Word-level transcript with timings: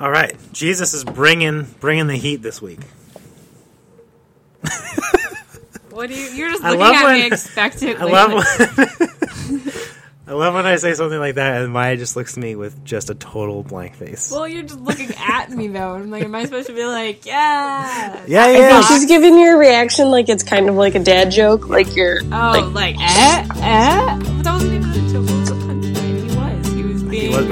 All 0.00 0.10
right, 0.10 0.34
Jesus 0.52 0.94
is 0.94 1.04
bringing 1.04 1.64
bringing 1.78 2.06
the 2.06 2.16
heat 2.16 2.36
this 2.42 2.62
week. 2.62 2.80
What 5.90 6.08
do 6.08 6.14
you? 6.14 6.30
You're 6.30 6.50
just 6.50 6.62
looking 6.62 6.80
at 6.80 7.04
when- 7.04 7.14
me 7.20 7.26
expectantly. 7.26 7.96
I 7.96 8.04
love 8.24 8.32
when, 8.32 9.60
I 10.26 10.32
love 10.32 10.54
when 10.54 10.64
I 10.64 10.76
say 10.76 10.94
something 10.94 11.18
like 11.18 11.34
that, 11.34 11.60
and 11.62 11.72
Maya 11.72 11.96
just 11.96 12.16
looks 12.16 12.38
at 12.38 12.42
me 12.42 12.54
with 12.54 12.82
just 12.84 13.10
a 13.10 13.14
total 13.14 13.62
blank 13.64 13.96
face. 13.96 14.30
Well, 14.30 14.46
you're 14.48 14.62
just 14.62 14.80
looking 14.80 15.10
at 15.18 15.50
me 15.50 15.68
though. 15.68 15.94
I'm 15.96 16.10
like, 16.10 16.22
am 16.22 16.34
I 16.34 16.44
supposed 16.44 16.68
to 16.68 16.72
be 16.74 16.84
like, 16.86 17.26
yeah? 17.26 18.22
yeah, 18.26 18.44
I 18.44 18.50
yeah. 18.52 18.80
think 18.80 18.86
she's 18.86 19.06
giving 19.06 19.36
you 19.38 19.54
a 19.54 19.58
reaction 19.58 20.10
like 20.10 20.28
it's 20.30 20.44
kind 20.44 20.68
of 20.70 20.76
like 20.76 20.94
a 20.94 21.00
dad 21.00 21.30
joke, 21.30 21.68
like 21.68 21.94
you're 21.94 22.20
Oh, 22.32 22.70
like, 22.72 22.96
eh, 22.98 23.46
eh? 23.56 24.16
But 24.18 24.44
that 24.44 24.52
wasn't 24.54 24.72
even 24.72 24.90
a 24.90 24.94
joke. 25.12 25.28
It 25.28 25.38
was 25.40 25.50
a 25.50 25.54
punchline. 25.54 26.30
He 26.30 26.36
was. 26.36 26.72
He 26.72 26.82
was 26.84 27.02
He 27.02 27.08
being. 27.08 27.32
was 27.32 27.46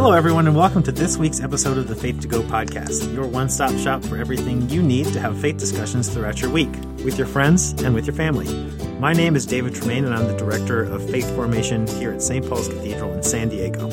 Hello, 0.00 0.12
everyone, 0.12 0.46
and 0.46 0.54
welcome 0.54 0.80
to 0.84 0.92
this 0.92 1.16
week's 1.16 1.40
episode 1.40 1.76
of 1.76 1.88
the 1.88 1.94
Faith 1.96 2.20
to 2.20 2.28
Go 2.28 2.40
podcast, 2.42 3.12
your 3.12 3.26
one 3.26 3.48
stop 3.48 3.76
shop 3.78 4.04
for 4.04 4.16
everything 4.16 4.70
you 4.70 4.80
need 4.80 5.06
to 5.06 5.18
have 5.18 5.36
faith 5.40 5.56
discussions 5.56 6.08
throughout 6.08 6.40
your 6.40 6.52
week 6.52 6.70
with 7.04 7.18
your 7.18 7.26
friends 7.26 7.72
and 7.82 7.96
with 7.96 8.06
your 8.06 8.14
family. 8.14 8.46
My 9.00 9.12
name 9.12 9.34
is 9.34 9.44
David 9.44 9.74
Tremaine, 9.74 10.04
and 10.04 10.14
I'm 10.14 10.28
the 10.28 10.36
director 10.36 10.84
of 10.84 11.10
faith 11.10 11.28
formation 11.34 11.88
here 11.88 12.12
at 12.12 12.22
St. 12.22 12.48
Paul's 12.48 12.68
Cathedral 12.68 13.12
in 13.12 13.24
San 13.24 13.48
Diego. 13.48 13.90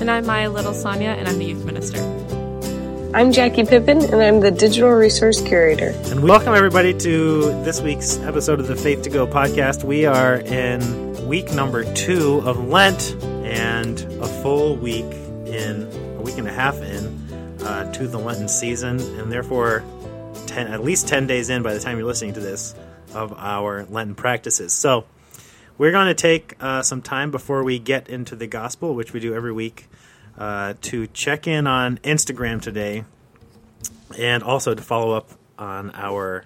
And 0.00 0.10
I'm 0.10 0.24
Maya 0.24 0.48
Little 0.48 0.72
Sonia, 0.72 1.10
and 1.10 1.28
I'm 1.28 1.38
the 1.38 1.44
youth 1.44 1.62
minister. 1.62 2.00
I'm 3.12 3.30
Jackie 3.30 3.64
Pippin 3.64 4.02
and 4.04 4.22
I'm 4.22 4.40
the 4.40 4.50
digital 4.50 4.90
resource 4.90 5.42
curator. 5.42 5.90
And 6.06 6.22
welcome 6.22 6.54
everybody 6.54 6.94
to 7.00 7.40
this 7.64 7.82
week's 7.82 8.16
episode 8.20 8.60
of 8.60 8.66
the 8.66 8.76
Faith 8.76 9.02
to 9.02 9.10
Go 9.10 9.26
podcast. 9.26 9.84
We 9.84 10.06
are 10.06 10.36
in 10.36 11.28
week 11.28 11.52
number 11.52 11.84
two 11.92 12.40
of 12.46 12.66
Lent 12.68 13.14
a 13.96 14.26
full 14.42 14.76
week 14.76 15.12
in, 15.46 15.88
a 16.18 16.22
week 16.22 16.38
and 16.38 16.46
a 16.48 16.52
half 16.52 16.76
in, 16.76 17.06
uh, 17.62 17.92
to 17.92 18.06
the 18.06 18.18
Lenten 18.18 18.48
season, 18.48 19.00
and 19.18 19.32
therefore 19.32 19.84
10, 20.46 20.68
at 20.68 20.82
least 20.82 21.08
10 21.08 21.26
days 21.26 21.50
in 21.50 21.62
by 21.62 21.74
the 21.74 21.80
time 21.80 21.96
you're 21.98 22.06
listening 22.06 22.34
to 22.34 22.40
this 22.40 22.74
of 23.14 23.32
our 23.36 23.84
Lenten 23.84 24.14
practices. 24.14 24.72
So 24.72 25.04
we're 25.76 25.92
going 25.92 26.08
to 26.08 26.14
take 26.14 26.54
uh, 26.60 26.82
some 26.82 27.02
time 27.02 27.30
before 27.30 27.62
we 27.64 27.78
get 27.78 28.08
into 28.08 28.36
the 28.36 28.46
gospel, 28.46 28.94
which 28.94 29.12
we 29.12 29.20
do 29.20 29.34
every 29.34 29.52
week, 29.52 29.86
uh, 30.36 30.74
to 30.82 31.06
check 31.08 31.46
in 31.46 31.66
on 31.66 31.98
Instagram 31.98 32.60
today 32.60 33.04
and 34.18 34.42
also 34.42 34.74
to 34.74 34.82
follow 34.82 35.12
up 35.12 35.30
on 35.58 35.90
our 35.94 36.44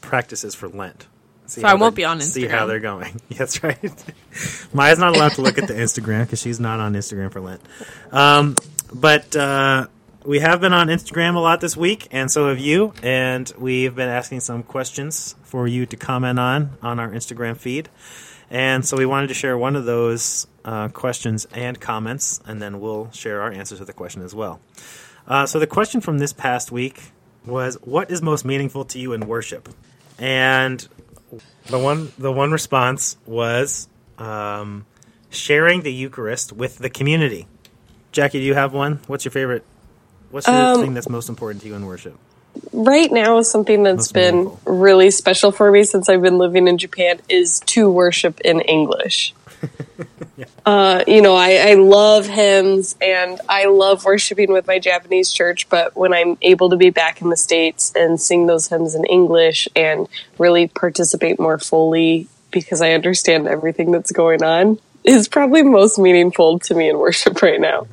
practices 0.00 0.54
for 0.54 0.68
Lent. 0.68 1.06
See 1.48 1.62
So 1.62 1.66
I 1.66 1.74
won't 1.74 1.94
be 1.94 2.04
on 2.04 2.20
See 2.20 2.46
how 2.46 2.66
they're 2.66 2.78
going. 2.78 3.20
That's 3.30 3.62
right. 3.64 4.04
Maya's 4.74 4.98
not 4.98 5.16
allowed 5.16 5.32
to 5.32 5.42
look 5.42 5.56
at 5.56 5.66
the 5.66 5.74
Instagram 5.74 6.24
because 6.24 6.40
she's 6.40 6.60
not 6.60 6.78
on 6.78 6.92
Instagram 6.92 7.32
for 7.32 7.40
Lent. 7.40 7.62
Um, 8.12 8.54
but 8.92 9.34
uh, 9.34 9.86
we 10.24 10.40
have 10.40 10.60
been 10.60 10.74
on 10.74 10.88
Instagram 10.88 11.36
a 11.36 11.38
lot 11.38 11.62
this 11.62 11.74
week, 11.74 12.08
and 12.10 12.30
so 12.30 12.48
have 12.48 12.58
you. 12.58 12.92
And 13.02 13.50
we've 13.58 13.94
been 13.94 14.10
asking 14.10 14.40
some 14.40 14.62
questions 14.62 15.36
for 15.42 15.66
you 15.66 15.86
to 15.86 15.96
comment 15.96 16.38
on 16.38 16.76
on 16.82 17.00
our 17.00 17.08
Instagram 17.08 17.56
feed. 17.56 17.88
And 18.50 18.84
so 18.84 18.98
we 18.98 19.06
wanted 19.06 19.28
to 19.28 19.34
share 19.34 19.56
one 19.56 19.74
of 19.74 19.86
those 19.86 20.46
uh, 20.66 20.88
questions 20.88 21.46
and 21.54 21.80
comments, 21.80 22.40
and 22.46 22.60
then 22.60 22.78
we'll 22.78 23.10
share 23.12 23.40
our 23.40 23.50
answers 23.50 23.78
to 23.78 23.86
the 23.86 23.94
question 23.94 24.20
as 24.20 24.34
well. 24.34 24.60
Uh, 25.26 25.46
so 25.46 25.58
the 25.58 25.66
question 25.66 26.02
from 26.02 26.18
this 26.18 26.34
past 26.34 26.70
week 26.70 27.12
was, 27.46 27.76
"What 27.82 28.10
is 28.10 28.20
most 28.20 28.44
meaningful 28.44 28.84
to 28.86 28.98
you 28.98 29.14
in 29.14 29.26
worship?" 29.26 29.70
And 30.18 30.86
the 31.66 31.78
one 31.78 32.12
the 32.18 32.32
one 32.32 32.50
response 32.52 33.16
was 33.26 33.88
um, 34.18 34.86
sharing 35.30 35.82
the 35.82 35.92
Eucharist 35.92 36.52
with 36.52 36.78
the 36.78 36.90
community. 36.90 37.46
Jackie, 38.12 38.38
do 38.40 38.44
you 38.44 38.54
have 38.54 38.72
one? 38.72 39.00
What's 39.06 39.24
your 39.24 39.32
favorite? 39.32 39.64
What's 40.30 40.46
your 40.46 40.56
Um, 40.56 40.80
thing 40.80 40.94
that's 40.94 41.08
most 41.08 41.28
important 41.28 41.62
to 41.62 41.68
you 41.68 41.74
in 41.74 41.86
worship? 41.86 42.16
Right 42.72 43.12
now, 43.12 43.40
something 43.42 43.82
that's 43.82 44.08
Most 44.08 44.14
been 44.14 44.34
meaningful. 44.36 44.74
really 44.74 45.10
special 45.10 45.52
for 45.52 45.70
me 45.70 45.84
since 45.84 46.08
I've 46.08 46.22
been 46.22 46.38
living 46.38 46.66
in 46.66 46.76
Japan 46.78 47.20
is 47.28 47.60
to 47.66 47.90
worship 47.90 48.40
in 48.40 48.60
English. 48.62 49.34
uh, 50.66 51.04
you 51.06 51.22
know, 51.22 51.34
I, 51.34 51.70
I 51.70 51.74
love 51.74 52.26
hymns 52.26 52.96
and 53.00 53.40
I 53.48 53.66
love 53.66 54.04
worshiping 54.04 54.52
with 54.52 54.66
my 54.66 54.78
Japanese 54.78 55.32
church, 55.32 55.68
but 55.68 55.96
when 55.96 56.12
I'm 56.12 56.38
able 56.42 56.70
to 56.70 56.76
be 56.76 56.90
back 56.90 57.20
in 57.20 57.30
the 57.30 57.36
States 57.36 57.92
and 57.96 58.20
sing 58.20 58.46
those 58.46 58.68
hymns 58.68 58.94
in 58.94 59.04
English 59.04 59.68
and 59.74 60.08
really 60.38 60.68
participate 60.68 61.38
more 61.38 61.58
fully 61.58 62.28
because 62.50 62.80
I 62.80 62.92
understand 62.92 63.46
everything 63.46 63.90
that's 63.90 64.12
going 64.12 64.42
on 64.42 64.78
is 65.04 65.28
probably 65.28 65.62
most 65.62 65.98
meaningful 65.98 66.58
to 66.60 66.74
me 66.74 66.88
in 66.88 66.98
worship 66.98 67.42
right 67.42 67.60
now. 67.60 67.86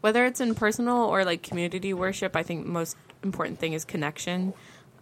Whether 0.00 0.24
it's 0.24 0.40
in 0.40 0.54
personal 0.54 0.96
or 0.98 1.24
like 1.24 1.42
community 1.42 1.94
worship, 1.94 2.34
I 2.34 2.42
think 2.42 2.66
most 2.66 2.96
important 3.22 3.58
thing 3.58 3.72
is 3.72 3.84
connection. 3.84 4.52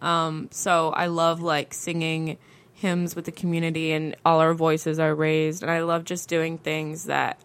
Um, 0.01 0.49
so 0.51 0.89
I 0.89 1.07
love 1.07 1.41
like 1.41 1.73
singing 1.73 2.37
hymns 2.81 3.15
with 3.15 3.25
the 3.25 3.31
community 3.31 3.91
and 3.91 4.15
all 4.25 4.39
our 4.39 4.53
voices 4.53 4.99
are 4.99 5.13
raised. 5.15 5.61
And 5.61 5.71
I 5.71 5.81
love 5.81 6.03
just 6.03 6.27
doing 6.27 6.57
things 6.57 7.05
that, 7.05 7.39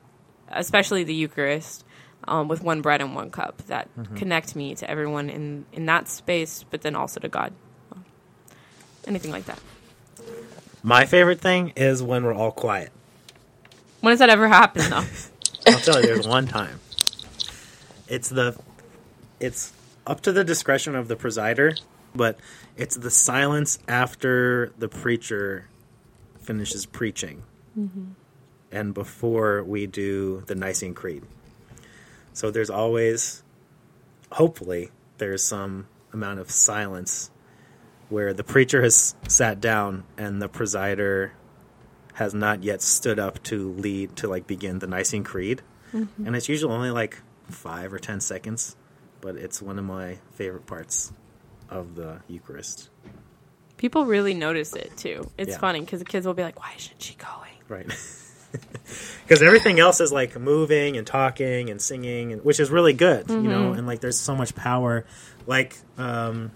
especially 0.48 1.04
the 1.04 1.14
Eucharist, 1.14 1.84
um, 2.24 2.48
with 2.48 2.62
one 2.62 2.80
bread 2.82 3.00
and 3.00 3.14
one 3.14 3.30
cup 3.30 3.58
that 3.68 3.88
connect 4.16 4.56
me 4.56 4.74
to 4.74 4.90
everyone 4.90 5.30
in, 5.30 5.64
in 5.72 5.86
that 5.86 6.08
space, 6.08 6.64
but 6.70 6.82
then 6.82 6.96
also 6.96 7.20
to 7.20 7.28
God. 7.28 7.52
Anything 9.06 9.30
like 9.30 9.44
that. 9.44 9.60
My 10.82 11.06
favorite 11.06 11.40
thing 11.40 11.72
is 11.76 12.02
when 12.02 12.24
we're 12.24 12.34
all 12.34 12.50
quiet. 12.50 12.90
When 14.00 14.12
does 14.12 14.18
that 14.18 14.30
ever 14.30 14.48
happen 14.48 14.90
though? 14.90 15.04
I'll 15.66 15.78
tell 15.78 16.00
you, 16.00 16.06
there's 16.06 16.28
one 16.28 16.46
time. 16.46 16.80
It's 18.08 18.28
the, 18.28 18.56
it's 19.40 19.72
up 20.06 20.20
to 20.22 20.32
the 20.32 20.44
discretion 20.44 20.94
of 20.94 21.08
the 21.08 21.16
presider, 21.16 21.80
but 22.16 22.38
it's 22.76 22.96
the 22.96 23.10
silence 23.10 23.78
after 23.88 24.72
the 24.78 24.88
preacher 24.88 25.68
finishes 26.40 26.86
preaching, 26.86 27.42
mm-hmm. 27.78 28.12
and 28.70 28.94
before 28.94 29.62
we 29.64 29.86
do 29.86 30.42
the 30.46 30.54
Nicene 30.54 30.94
Creed. 30.94 31.24
So 32.32 32.50
there's 32.50 32.70
always, 32.70 33.42
hopefully, 34.32 34.90
there's 35.18 35.42
some 35.42 35.88
amount 36.12 36.40
of 36.40 36.50
silence 36.50 37.30
where 38.08 38.32
the 38.32 38.44
preacher 38.44 38.82
has 38.82 39.14
sat 39.26 39.60
down 39.60 40.04
and 40.16 40.40
the 40.40 40.48
presider 40.48 41.32
has 42.14 42.32
not 42.32 42.62
yet 42.62 42.80
stood 42.80 43.18
up 43.18 43.42
to 43.42 43.72
lead 43.72 44.16
to 44.16 44.28
like 44.28 44.46
begin 44.46 44.78
the 44.78 44.86
Nicene 44.86 45.24
Creed, 45.24 45.62
mm-hmm. 45.92 46.26
and 46.26 46.36
it's 46.36 46.48
usually 46.48 46.72
only 46.72 46.90
like 46.90 47.22
five 47.50 47.92
or 47.92 47.98
ten 47.98 48.20
seconds, 48.20 48.76
but 49.20 49.36
it's 49.36 49.60
one 49.60 49.78
of 49.78 49.84
my 49.84 50.18
favorite 50.32 50.66
parts 50.66 51.12
of 51.70 51.94
the 51.94 52.20
Eucharist. 52.28 52.88
People 53.76 54.06
really 54.06 54.34
notice 54.34 54.74
it 54.74 54.96
too. 54.96 55.30
It's 55.36 55.50
Yeah. 55.50 55.58
funny 55.58 55.80
because 55.80 55.98
the 55.98 56.04
kids 56.06 56.26
will 56.26 56.34
be 56.34 56.42
like, 56.42 56.58
"Why 56.58 56.72
isn't 56.78 57.00
she 57.02 57.14
going?" 57.14 57.52
Right. 57.68 57.86
Because 59.24 59.42
everything 59.42 59.80
else 59.80 60.00
is 60.00 60.12
like 60.12 60.38
moving 60.38 60.96
and 60.96 61.06
talking 61.06 61.68
and 61.68 61.82
singing, 61.82 62.32
and, 62.32 62.44
which 62.44 62.60
is 62.60 62.70
really 62.70 62.92
good, 62.92 63.28
you 63.28 63.40
know. 63.42 63.72
And 63.72 63.86
like, 63.86 64.00
there's 64.00 64.18
so 64.18 64.34
much 64.36 64.54
power, 64.54 65.04
like, 65.46 65.76
um, 65.98 66.52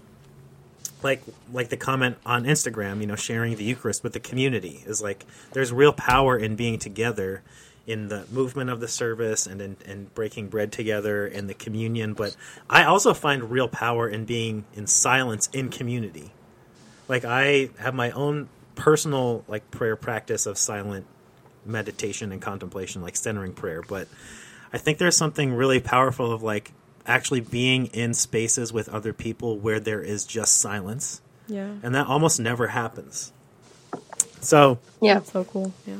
like, 1.03 1.21
like 1.51 1.67
the 1.69 1.77
comment 1.77 2.17
on 2.25 2.45
Instagram, 2.45 3.01
you 3.01 3.07
know, 3.07 3.17
sharing 3.17 3.55
the 3.57 3.65
Eucharist 3.65 4.03
with 4.03 4.13
the 4.13 4.19
community 4.21 4.81
is 4.87 5.01
like, 5.01 5.25
there's 5.51 5.73
real 5.73 5.91
power 5.93 6.37
in 6.37 6.55
being 6.55 6.79
together, 6.79 7.43
in 7.87 8.09
the 8.09 8.25
movement 8.31 8.69
of 8.69 8.79
the 8.79 8.87
service 8.87 9.47
and 9.47 9.61
in, 9.61 9.77
and 9.85 10.13
breaking 10.13 10.47
bread 10.49 10.71
together 10.71 11.25
and 11.25 11.49
the 11.49 11.53
communion. 11.53 12.13
But 12.13 12.35
I 12.69 12.83
also 12.83 13.13
find 13.13 13.49
real 13.49 13.67
power 13.67 14.07
in 14.07 14.25
being 14.25 14.65
in 14.73 14.87
silence 14.87 15.49
in 15.51 15.69
community. 15.69 16.31
Like 17.07 17.25
I 17.25 17.69
have 17.79 17.93
my 17.93 18.11
own 18.11 18.49
personal 18.75 19.43
like 19.47 19.69
prayer 19.71 19.95
practice 19.95 20.45
of 20.45 20.57
silent 20.57 21.05
meditation 21.65 22.31
and 22.31 22.41
contemplation, 22.41 23.01
like 23.01 23.15
centering 23.15 23.53
prayer. 23.53 23.81
But 23.81 24.07
I 24.71 24.77
think 24.77 24.97
there's 24.97 25.17
something 25.17 25.53
really 25.53 25.79
powerful 25.79 26.31
of 26.31 26.43
like 26.43 26.71
actually 27.05 27.41
being 27.41 27.87
in 27.87 28.13
spaces 28.13 28.71
with 28.71 28.87
other 28.89 29.13
people 29.13 29.57
where 29.57 29.79
there 29.79 30.01
is 30.01 30.25
just 30.25 30.57
silence, 30.57 31.21
Yeah, 31.47 31.73
and 31.83 31.95
that 31.95 32.07
almost 32.07 32.39
never 32.39 32.67
happens. 32.67 33.33
So, 34.41 34.79
Yeah. 35.01 35.21
so 35.21 35.43
cool. 35.43 35.73
Yeah. 35.87 35.97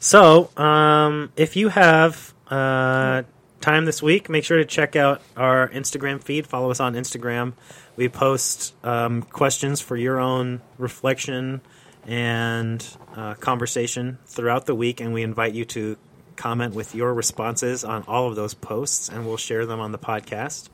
so 0.00 0.50
um, 0.56 1.32
if 1.36 1.56
you 1.56 1.68
have 1.68 2.32
uh, 2.50 3.22
time 3.60 3.84
this 3.84 4.02
week, 4.02 4.28
make 4.28 4.44
sure 4.44 4.58
to 4.58 4.64
check 4.64 4.96
out 4.96 5.22
our 5.36 5.68
Instagram 5.68 6.22
feed. 6.22 6.46
Follow 6.46 6.70
us 6.70 6.80
on 6.80 6.94
Instagram. 6.94 7.52
We 7.96 8.08
post 8.08 8.74
um, 8.84 9.22
questions 9.22 9.80
for 9.80 9.96
your 9.96 10.18
own 10.18 10.60
reflection 10.78 11.60
and 12.06 12.86
uh, 13.16 13.34
conversation 13.34 14.18
throughout 14.26 14.66
the 14.66 14.74
week, 14.74 15.00
and 15.00 15.14
we 15.14 15.22
invite 15.22 15.54
you 15.54 15.64
to 15.66 15.96
comment 16.36 16.74
with 16.74 16.94
your 16.94 17.14
responses 17.14 17.84
on 17.84 18.02
all 18.08 18.28
of 18.28 18.34
those 18.36 18.52
posts, 18.54 19.08
and 19.08 19.24
we'll 19.26 19.36
share 19.36 19.64
them 19.64 19.80
on 19.80 19.92
the 19.92 19.98
podcast. 19.98 20.68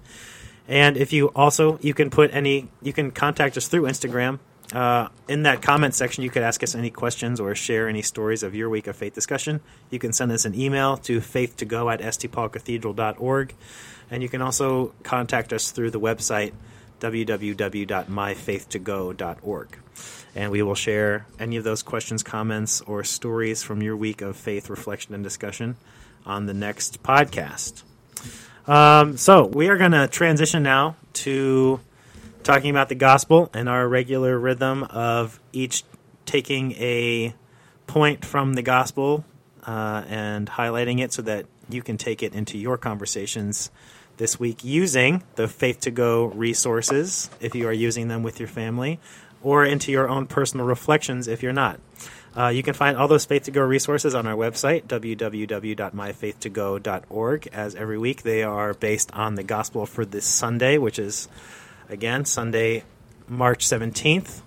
And 0.67 0.97
if 0.97 1.13
you 1.13 1.29
also 1.29 1.79
you 1.83 1.95
can 1.95 2.11
put 2.11 2.33
any 2.33 2.69
you 2.83 2.93
can 2.93 3.11
contact 3.11 3.57
us 3.57 3.69
through 3.69 3.83
Instagram 3.83 4.39
Uh, 4.73 5.09
in 5.29 5.43
that 5.43 5.61
comment 5.63 5.95
section, 5.95 6.23
you 6.23 6.31
could 6.31 6.43
ask 6.43 6.63
us 6.63 6.75
any 6.75 6.91
questions 6.91 7.41
or 7.41 7.55
share 7.55 7.89
any 7.89 8.03
stories 8.03 8.43
of 8.43 8.55
your 8.55 8.69
week 8.69 8.87
of 8.87 8.97
faith 8.97 9.15
discussion. 9.15 9.61
You 9.91 9.99
can 9.99 10.13
send 10.13 10.31
us 10.31 10.45
an 10.45 10.55
email 10.55 10.99
to 10.99 11.21
faith2go 11.21 11.91
at 11.93 12.01
stpaulcathedral.org. 12.01 13.55
And 14.11 14.23
you 14.23 14.29
can 14.29 14.43
also 14.43 14.93
contact 15.03 15.53
us 15.53 15.73
through 15.73 15.91
the 15.91 16.01
website 16.01 16.53
www.myfaith2go.org. 17.01 19.79
And 20.35 20.51
we 20.53 20.63
will 20.63 20.75
share 20.75 21.27
any 21.39 21.57
of 21.57 21.65
those 21.65 21.83
questions, 21.83 22.23
comments, 22.23 22.81
or 22.83 23.03
stories 23.05 23.63
from 23.63 23.83
your 23.83 23.97
week 23.97 24.21
of 24.23 24.37
faith 24.37 24.71
reflection 24.71 25.15
and 25.15 25.25
discussion 25.25 25.77
on 26.25 26.47
the 26.47 26.55
next 26.55 27.03
podcast. 27.03 27.83
Um, 28.69 29.17
so 29.17 29.47
we 29.47 29.69
are 29.69 29.77
going 29.77 29.91
to 29.93 30.07
transition 30.07 30.63
now 30.63 30.95
to 31.15 31.81
talking 32.43 32.71
about 32.71 32.89
the 32.89 32.95
gospel 32.95 33.51
and 33.55 33.69
our 33.69 33.89
regular 33.89 34.39
rhythm 34.39 34.85
of 34.85 35.41
each 35.53 35.85
taking 36.27 36.73
a 36.73 37.35
point 37.87 38.25
from 38.25 38.55
the 38.55 38.63
gospel 38.63 39.25
uh, 39.67 40.05
and 40.09 40.49
highlighting 40.49 41.01
it 41.01 41.13
so 41.13 41.23
that 41.23 41.47
you 41.69 41.83
can 41.83 41.97
take 41.97 42.23
it 42.23 42.35
into 42.35 42.59
your 42.59 42.79
conversations 42.79 43.71
this 44.17 44.39
week 44.39 44.63
using 44.63 45.23
the 45.37 45.49
Faith 45.49 45.81
to 45.81 45.91
Go 45.91 46.27
resources 46.27 47.31
if 47.41 47.55
you 47.55 47.67
are 47.67 47.73
using 47.73 48.09
them 48.09 48.23
with 48.23 48.39
your 48.39 48.49
family, 48.49 49.01
or 49.43 49.65
into 49.65 49.91
your 49.91 50.07
own 50.09 50.27
personal 50.27 50.67
reflections 50.67 51.27
if 51.27 51.43
you're 51.43 51.55
not. 51.55 51.81
Uh, 52.37 52.49
you 52.49 52.63
can 52.63 52.75
find 52.75 52.97
all 52.97 53.09
those 53.09 53.25
Faith 53.25 53.45
to 53.45 53.51
Go 53.51 53.63
resources 53.63 54.15
on 54.15 54.27
our 54.27 54.37
website, 54.37 54.85
www.myfaith2go.org. 54.85 57.49
As 57.53 57.75
every 57.75 57.99
week, 57.99 58.23
they 58.23 58.43
are 58.43 58.75
based 58.75 59.11
on 59.13 59.35
the 59.35 59.43
gospel 59.43 59.87
for 59.87 60.05
this 60.05 60.27
Sunday, 60.27 60.77
which 60.79 60.99
is, 60.99 61.29
again, 61.91 62.25
Sunday, 62.25 62.85
March 63.29 63.67
17th, 63.67 64.41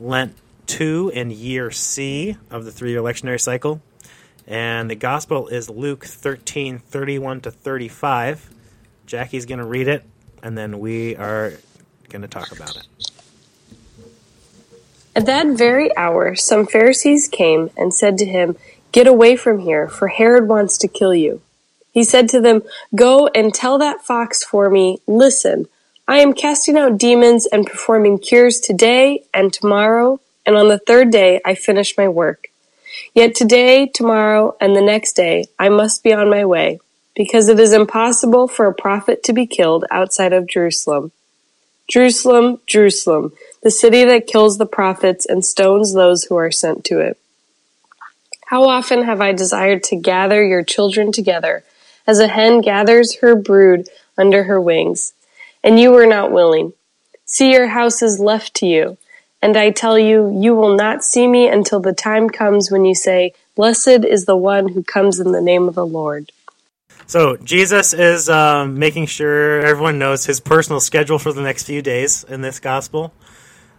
Lent 0.00 0.36
2 0.66 1.12
in 1.14 1.30
year 1.30 1.70
C 1.70 2.36
of 2.50 2.64
the 2.64 2.72
three 2.72 2.90
year 2.90 3.00
lectionary 3.00 3.40
cycle. 3.40 3.80
And 4.46 4.90
the 4.90 4.96
gospel 4.96 5.48
is 5.48 5.70
Luke 5.70 6.04
13 6.04 6.78
31 6.80 7.42
to 7.42 7.50
35. 7.50 8.50
Jackie's 9.06 9.46
going 9.46 9.60
to 9.60 9.64
read 9.64 9.88
it, 9.88 10.04
and 10.42 10.58
then 10.58 10.80
we 10.80 11.16
are 11.16 11.54
going 12.08 12.22
to 12.22 12.28
talk 12.28 12.50
about 12.52 12.76
it. 12.76 12.86
At 15.14 15.26
that 15.26 15.46
very 15.46 15.94
hour, 15.96 16.34
some 16.34 16.66
Pharisees 16.66 17.28
came 17.28 17.70
and 17.76 17.94
said 17.94 18.18
to 18.18 18.24
him, 18.24 18.56
Get 18.90 19.06
away 19.06 19.36
from 19.36 19.60
here, 19.60 19.88
for 19.88 20.08
Herod 20.08 20.48
wants 20.48 20.76
to 20.78 20.88
kill 20.88 21.14
you. 21.14 21.40
He 21.92 22.02
said 22.04 22.28
to 22.30 22.40
them, 22.40 22.62
Go 22.94 23.28
and 23.28 23.54
tell 23.54 23.78
that 23.78 24.04
fox 24.04 24.42
for 24.42 24.70
me, 24.70 24.98
Listen, 25.06 25.66
I 26.12 26.18
am 26.18 26.34
casting 26.34 26.76
out 26.76 26.98
demons 26.98 27.46
and 27.46 27.66
performing 27.66 28.18
cures 28.18 28.60
today 28.60 29.24
and 29.32 29.50
tomorrow, 29.50 30.20
and 30.44 30.58
on 30.58 30.68
the 30.68 30.78
third 30.78 31.10
day 31.10 31.40
I 31.42 31.54
finish 31.54 31.96
my 31.96 32.06
work. 32.06 32.48
Yet 33.14 33.34
today, 33.34 33.86
tomorrow, 33.86 34.54
and 34.60 34.76
the 34.76 34.82
next 34.82 35.14
day 35.14 35.46
I 35.58 35.70
must 35.70 36.04
be 36.04 36.12
on 36.12 36.28
my 36.28 36.44
way, 36.44 36.80
because 37.16 37.48
it 37.48 37.58
is 37.58 37.72
impossible 37.72 38.46
for 38.46 38.66
a 38.66 38.74
prophet 38.74 39.22
to 39.22 39.32
be 39.32 39.46
killed 39.46 39.86
outside 39.90 40.34
of 40.34 40.46
Jerusalem. 40.46 41.12
Jerusalem, 41.88 42.60
Jerusalem, 42.66 43.32
the 43.62 43.70
city 43.70 44.04
that 44.04 44.26
kills 44.26 44.58
the 44.58 44.66
prophets 44.66 45.24
and 45.24 45.42
stones 45.42 45.94
those 45.94 46.24
who 46.24 46.36
are 46.36 46.50
sent 46.50 46.84
to 46.84 47.00
it. 47.00 47.16
How 48.48 48.64
often 48.64 49.04
have 49.04 49.22
I 49.22 49.32
desired 49.32 49.82
to 49.84 49.96
gather 49.96 50.44
your 50.44 50.62
children 50.62 51.10
together, 51.10 51.64
as 52.06 52.18
a 52.18 52.28
hen 52.28 52.60
gathers 52.60 53.20
her 53.20 53.34
brood 53.34 53.88
under 54.18 54.44
her 54.44 54.60
wings, 54.60 55.14
and 55.64 55.78
you 55.78 55.90
were 55.90 56.06
not 56.06 56.32
willing. 56.32 56.72
See, 57.24 57.52
your 57.52 57.68
house 57.68 58.02
is 58.02 58.20
left 58.20 58.54
to 58.54 58.66
you, 58.66 58.98
and 59.40 59.56
I 59.56 59.70
tell 59.70 59.98
you, 59.98 60.38
you 60.40 60.54
will 60.54 60.76
not 60.76 61.04
see 61.04 61.26
me 61.26 61.48
until 61.48 61.80
the 61.80 61.92
time 61.92 62.28
comes 62.28 62.70
when 62.70 62.84
you 62.84 62.94
say, 62.94 63.32
Blessed 63.54 64.04
is 64.04 64.24
the 64.24 64.36
one 64.36 64.68
who 64.68 64.82
comes 64.82 65.20
in 65.20 65.32
the 65.32 65.40
name 65.40 65.68
of 65.68 65.74
the 65.74 65.86
Lord. 65.86 66.32
So 67.06 67.36
Jesus 67.36 67.92
is 67.92 68.30
um, 68.30 68.78
making 68.78 69.06
sure 69.06 69.60
everyone 69.60 69.98
knows 69.98 70.24
his 70.24 70.40
personal 70.40 70.80
schedule 70.80 71.18
for 71.18 71.32
the 71.32 71.42
next 71.42 71.64
few 71.64 71.82
days 71.82 72.24
in 72.24 72.40
this 72.40 72.58
gospel. 72.60 73.12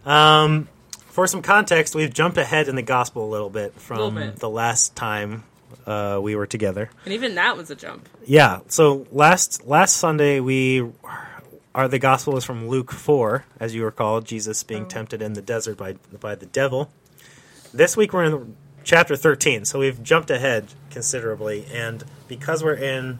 Um, 0.06 0.68
for 1.08 1.26
some 1.26 1.42
context, 1.42 1.94
we've 1.94 2.12
jumped 2.12 2.38
ahead 2.38 2.68
in 2.68 2.76
the 2.76 2.82
gospel 2.82 3.24
a 3.24 3.30
little 3.30 3.50
bit 3.50 3.72
from 3.74 3.96
Little 3.98 4.10
bit. 4.12 4.36
the 4.36 4.50
last 4.50 4.94
time 4.94 5.44
uh, 5.86 6.20
we 6.22 6.36
were 6.36 6.46
together. 6.46 6.90
And 7.04 7.14
even 7.14 7.34
that 7.36 7.56
was 7.56 7.70
a 7.70 7.74
jump. 7.74 8.08
Yeah. 8.24 8.60
So 8.68 9.06
last 9.10 9.66
last 9.66 9.96
Sunday 9.96 10.40
we 10.40 10.84
are 11.74 11.88
the 11.88 11.98
gospel 11.98 12.36
is 12.36 12.44
from 12.44 12.68
Luke 12.68 12.92
four, 12.92 13.44
as 13.58 13.74
you 13.74 13.84
recall, 13.84 14.20
Jesus 14.20 14.62
being 14.62 14.86
tempted 14.86 15.20
in 15.20 15.32
the 15.32 15.42
desert 15.42 15.76
by 15.76 15.94
by 16.20 16.34
the 16.34 16.46
devil. 16.46 16.90
This 17.72 17.96
week 17.96 18.12
we're 18.12 18.24
in 18.24 18.56
chapter 18.84 19.16
thirteen, 19.16 19.64
so 19.64 19.80
we've 19.80 20.02
jumped 20.02 20.30
ahead 20.30 20.68
considerably, 20.90 21.66
and 21.72 22.04
because 22.28 22.62
we're 22.62 22.74
in 22.74 23.18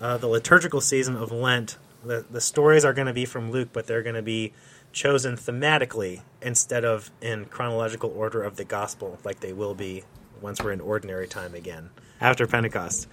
uh, 0.00 0.16
the 0.16 0.28
liturgical 0.28 0.80
season 0.80 1.16
of 1.16 1.30
Lent, 1.30 1.76
the 2.04 2.24
the 2.30 2.40
stories 2.40 2.84
are 2.84 2.94
going 2.94 3.06
to 3.06 3.12
be 3.12 3.26
from 3.26 3.50
Luke, 3.50 3.68
but 3.72 3.86
they're 3.86 4.02
going 4.02 4.14
to 4.14 4.22
be 4.22 4.52
chosen 4.92 5.36
thematically 5.36 6.22
instead 6.42 6.84
of 6.84 7.10
in 7.20 7.44
chronological 7.44 8.12
order 8.16 8.42
of 8.42 8.56
the 8.56 8.64
gospel, 8.64 9.18
like 9.24 9.40
they 9.40 9.52
will 9.52 9.74
be 9.74 10.04
once 10.40 10.62
we're 10.62 10.72
in 10.72 10.80
ordinary 10.80 11.28
time 11.28 11.54
again 11.54 11.90
after 12.20 12.46
Pentecost. 12.46 13.06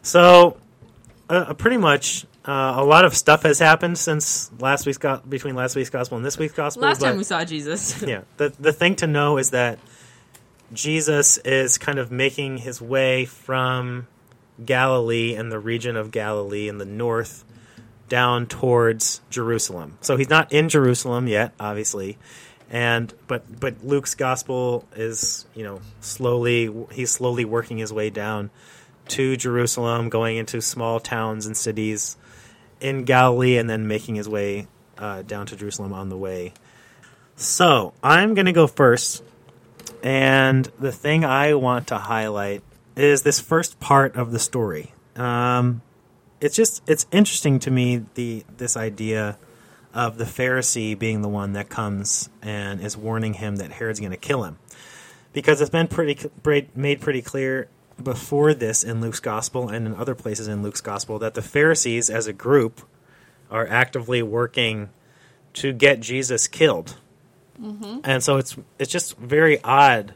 So, 0.00 0.56
uh, 1.28 1.52
pretty 1.54 1.76
much 1.76 2.24
uh, 2.48 2.76
a 2.78 2.84
lot 2.84 3.04
of 3.04 3.14
stuff 3.14 3.42
has 3.42 3.58
happened 3.58 3.98
since 3.98 4.50
last 4.58 4.86
week's 4.86 4.96
go- 4.96 5.20
between 5.28 5.54
last 5.54 5.76
week's 5.76 5.90
gospel 5.90 6.16
and 6.16 6.24
this 6.24 6.38
week's 6.38 6.54
gospel. 6.54 6.82
Last 6.82 7.02
time 7.02 7.18
we 7.18 7.24
saw 7.24 7.44
Jesus. 7.44 8.02
yeah, 8.06 8.22
the 8.38 8.54
the 8.58 8.72
thing 8.72 8.96
to 8.96 9.06
know 9.06 9.36
is 9.36 9.50
that 9.50 9.78
Jesus 10.72 11.36
is 11.38 11.76
kind 11.76 11.98
of 11.98 12.10
making 12.10 12.56
his 12.56 12.80
way 12.80 13.26
from 13.26 14.06
Galilee 14.64 15.34
and 15.34 15.52
the 15.52 15.58
region 15.58 15.94
of 15.94 16.10
Galilee 16.10 16.68
in 16.68 16.78
the 16.78 16.86
north 16.86 17.44
down 18.08 18.46
towards 18.46 19.20
Jerusalem. 19.28 19.98
So 20.00 20.16
he's 20.16 20.30
not 20.30 20.50
in 20.50 20.70
Jerusalem 20.70 21.26
yet, 21.26 21.52
obviously. 21.60 22.16
And 22.70 23.12
but 23.26 23.60
but 23.60 23.84
Luke's 23.84 24.14
gospel 24.14 24.88
is, 24.96 25.44
you 25.54 25.64
know, 25.64 25.82
slowly 26.00 26.74
he's 26.92 27.10
slowly 27.10 27.44
working 27.44 27.76
his 27.76 27.92
way 27.92 28.08
down 28.08 28.48
to 29.08 29.36
Jerusalem, 29.36 30.08
going 30.08 30.38
into 30.38 30.62
small 30.62 30.98
towns 30.98 31.44
and 31.44 31.54
cities 31.54 32.16
in 32.80 33.04
Galilee 33.04 33.56
and 33.56 33.68
then 33.68 33.86
making 33.86 34.14
his 34.14 34.28
way 34.28 34.66
uh, 34.96 35.22
down 35.22 35.46
to 35.46 35.56
Jerusalem 35.56 35.92
on 35.92 36.08
the 36.08 36.16
way. 36.16 36.52
So, 37.36 37.94
I'm 38.02 38.34
going 38.34 38.46
to 38.46 38.52
go 38.52 38.66
first. 38.66 39.22
And 40.02 40.64
the 40.78 40.92
thing 40.92 41.24
I 41.24 41.54
want 41.54 41.88
to 41.88 41.98
highlight 41.98 42.62
is 42.94 43.22
this 43.22 43.40
first 43.40 43.80
part 43.80 44.16
of 44.16 44.30
the 44.30 44.38
story. 44.38 44.92
Um, 45.16 45.82
it's 46.40 46.54
just 46.54 46.82
it's 46.88 47.06
interesting 47.10 47.58
to 47.60 47.70
me 47.70 48.04
the 48.14 48.44
this 48.56 48.76
idea 48.76 49.38
of 49.92 50.18
the 50.18 50.24
Pharisee 50.24 50.96
being 50.96 51.22
the 51.22 51.28
one 51.28 51.54
that 51.54 51.68
comes 51.68 52.28
and 52.42 52.80
is 52.80 52.96
warning 52.96 53.34
him 53.34 53.56
that 53.56 53.72
Herod's 53.72 53.98
going 53.98 54.12
to 54.12 54.16
kill 54.16 54.44
him, 54.44 54.58
because 55.32 55.60
it's 55.60 55.70
been 55.70 55.88
pretty 55.88 56.18
made 56.76 57.00
pretty 57.00 57.22
clear 57.22 57.68
before 58.02 58.54
this 58.54 58.84
in 58.84 59.00
Luke's 59.00 59.20
gospel 59.20 59.68
and 59.68 59.86
in 59.86 59.94
other 59.94 60.14
places 60.14 60.48
in 60.48 60.62
Luke's 60.62 60.80
gospel 60.80 61.18
that 61.18 61.34
the 61.34 61.42
Pharisees 61.42 62.08
as 62.08 62.26
a 62.26 62.32
group 62.32 62.82
are 63.50 63.66
actively 63.66 64.22
working 64.22 64.90
to 65.54 65.72
get 65.72 66.00
Jesus 66.00 66.46
killed. 66.46 66.96
Mm-hmm. 67.60 68.00
And 68.04 68.22
so 68.22 68.36
it's 68.36 68.56
it's 68.78 68.90
just 68.90 69.16
very 69.16 69.62
odd 69.62 70.14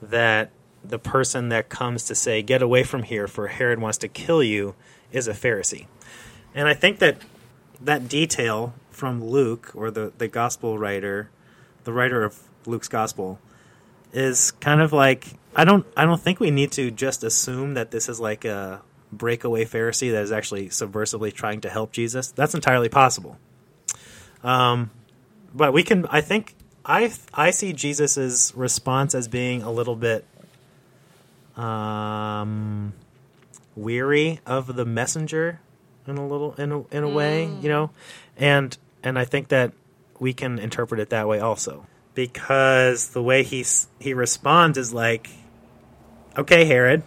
that 0.00 0.50
the 0.82 0.98
person 0.98 1.50
that 1.50 1.68
comes 1.68 2.04
to 2.04 2.14
say 2.14 2.42
get 2.42 2.62
away 2.62 2.84
from 2.84 3.02
here 3.02 3.28
for 3.28 3.48
Herod 3.48 3.78
wants 3.80 3.98
to 3.98 4.08
kill 4.08 4.42
you 4.42 4.74
is 5.12 5.28
a 5.28 5.32
Pharisee. 5.32 5.86
And 6.54 6.68
I 6.68 6.74
think 6.74 6.98
that 7.00 7.18
that 7.80 8.08
detail 8.08 8.74
from 8.90 9.22
Luke 9.22 9.72
or 9.74 9.90
the 9.90 10.12
the 10.16 10.28
gospel 10.28 10.78
writer, 10.78 11.28
the 11.84 11.92
writer 11.92 12.24
of 12.24 12.38
Luke's 12.66 12.88
gospel 12.88 13.38
is 14.12 14.52
kind 14.52 14.80
of 14.80 14.92
like 14.92 15.26
I 15.54 15.64
don't 15.64 15.86
I 15.96 16.04
don't 16.04 16.20
think 16.20 16.40
we 16.40 16.50
need 16.50 16.72
to 16.72 16.90
just 16.90 17.24
assume 17.24 17.74
that 17.74 17.90
this 17.90 18.08
is 18.08 18.20
like 18.20 18.44
a 18.44 18.82
breakaway 19.12 19.64
Pharisee 19.64 20.12
that 20.12 20.22
is 20.22 20.32
actually 20.32 20.68
subversively 20.68 21.32
trying 21.32 21.60
to 21.62 21.70
help 21.70 21.92
Jesus. 21.92 22.30
That's 22.30 22.54
entirely 22.54 22.88
possible. 22.88 23.38
Um, 24.44 24.90
but 25.54 25.72
we 25.72 25.82
can 25.82 26.06
I 26.06 26.20
think 26.20 26.54
I 26.84 27.12
I 27.34 27.50
see 27.50 27.72
Jesus's 27.72 28.52
response 28.54 29.14
as 29.14 29.28
being 29.28 29.62
a 29.62 29.70
little 29.70 29.96
bit 29.96 30.24
um 31.56 32.92
weary 33.74 34.40
of 34.46 34.74
the 34.76 34.84
messenger 34.84 35.60
in 36.06 36.16
a 36.16 36.26
little 36.26 36.54
in 36.54 36.72
a, 36.72 36.86
in 36.88 37.02
a 37.02 37.08
way, 37.08 37.44
you 37.60 37.68
know. 37.68 37.90
And 38.36 38.76
and 39.02 39.18
I 39.18 39.24
think 39.24 39.48
that 39.48 39.72
we 40.18 40.32
can 40.32 40.58
interpret 40.58 41.00
it 41.00 41.10
that 41.10 41.26
way 41.26 41.40
also 41.40 41.86
because 42.14 43.08
the 43.08 43.22
way 43.22 43.42
he 43.42 43.64
he 43.98 44.14
responds 44.14 44.78
is 44.78 44.92
like 44.92 45.28
okay, 46.36 46.64
Herod, 46.64 47.02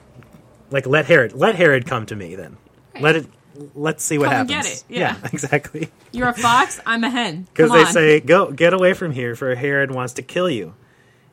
like 0.71 0.85
let 0.87 1.05
Herod 1.05 1.33
let 1.33 1.55
Herod 1.55 1.85
come 1.85 2.05
to 2.07 2.15
me 2.15 2.35
then. 2.35 2.57
Let 2.99 3.15
it 3.15 3.27
let's 3.75 4.03
see 4.03 4.17
what 4.17 4.25
Come 4.29 4.47
happens. 4.47 4.49
get 4.49 4.65
it. 4.65 4.83
Yeah. 4.89 5.17
exactly. 5.33 5.89
You're 6.11 6.29
a 6.29 6.33
fox. 6.33 6.79
I'm 6.85 7.03
a 7.03 7.09
hen. 7.09 7.47
Because 7.53 7.71
they 7.71 7.83
on. 7.85 7.93
say, 7.93 8.19
"Go, 8.19 8.51
get 8.51 8.73
away 8.73 8.93
from 8.93 9.11
here, 9.11 9.35
for 9.35 9.53
Herod 9.55 9.91
wants 9.91 10.13
to 10.13 10.21
kill 10.21 10.49
you." 10.49 10.73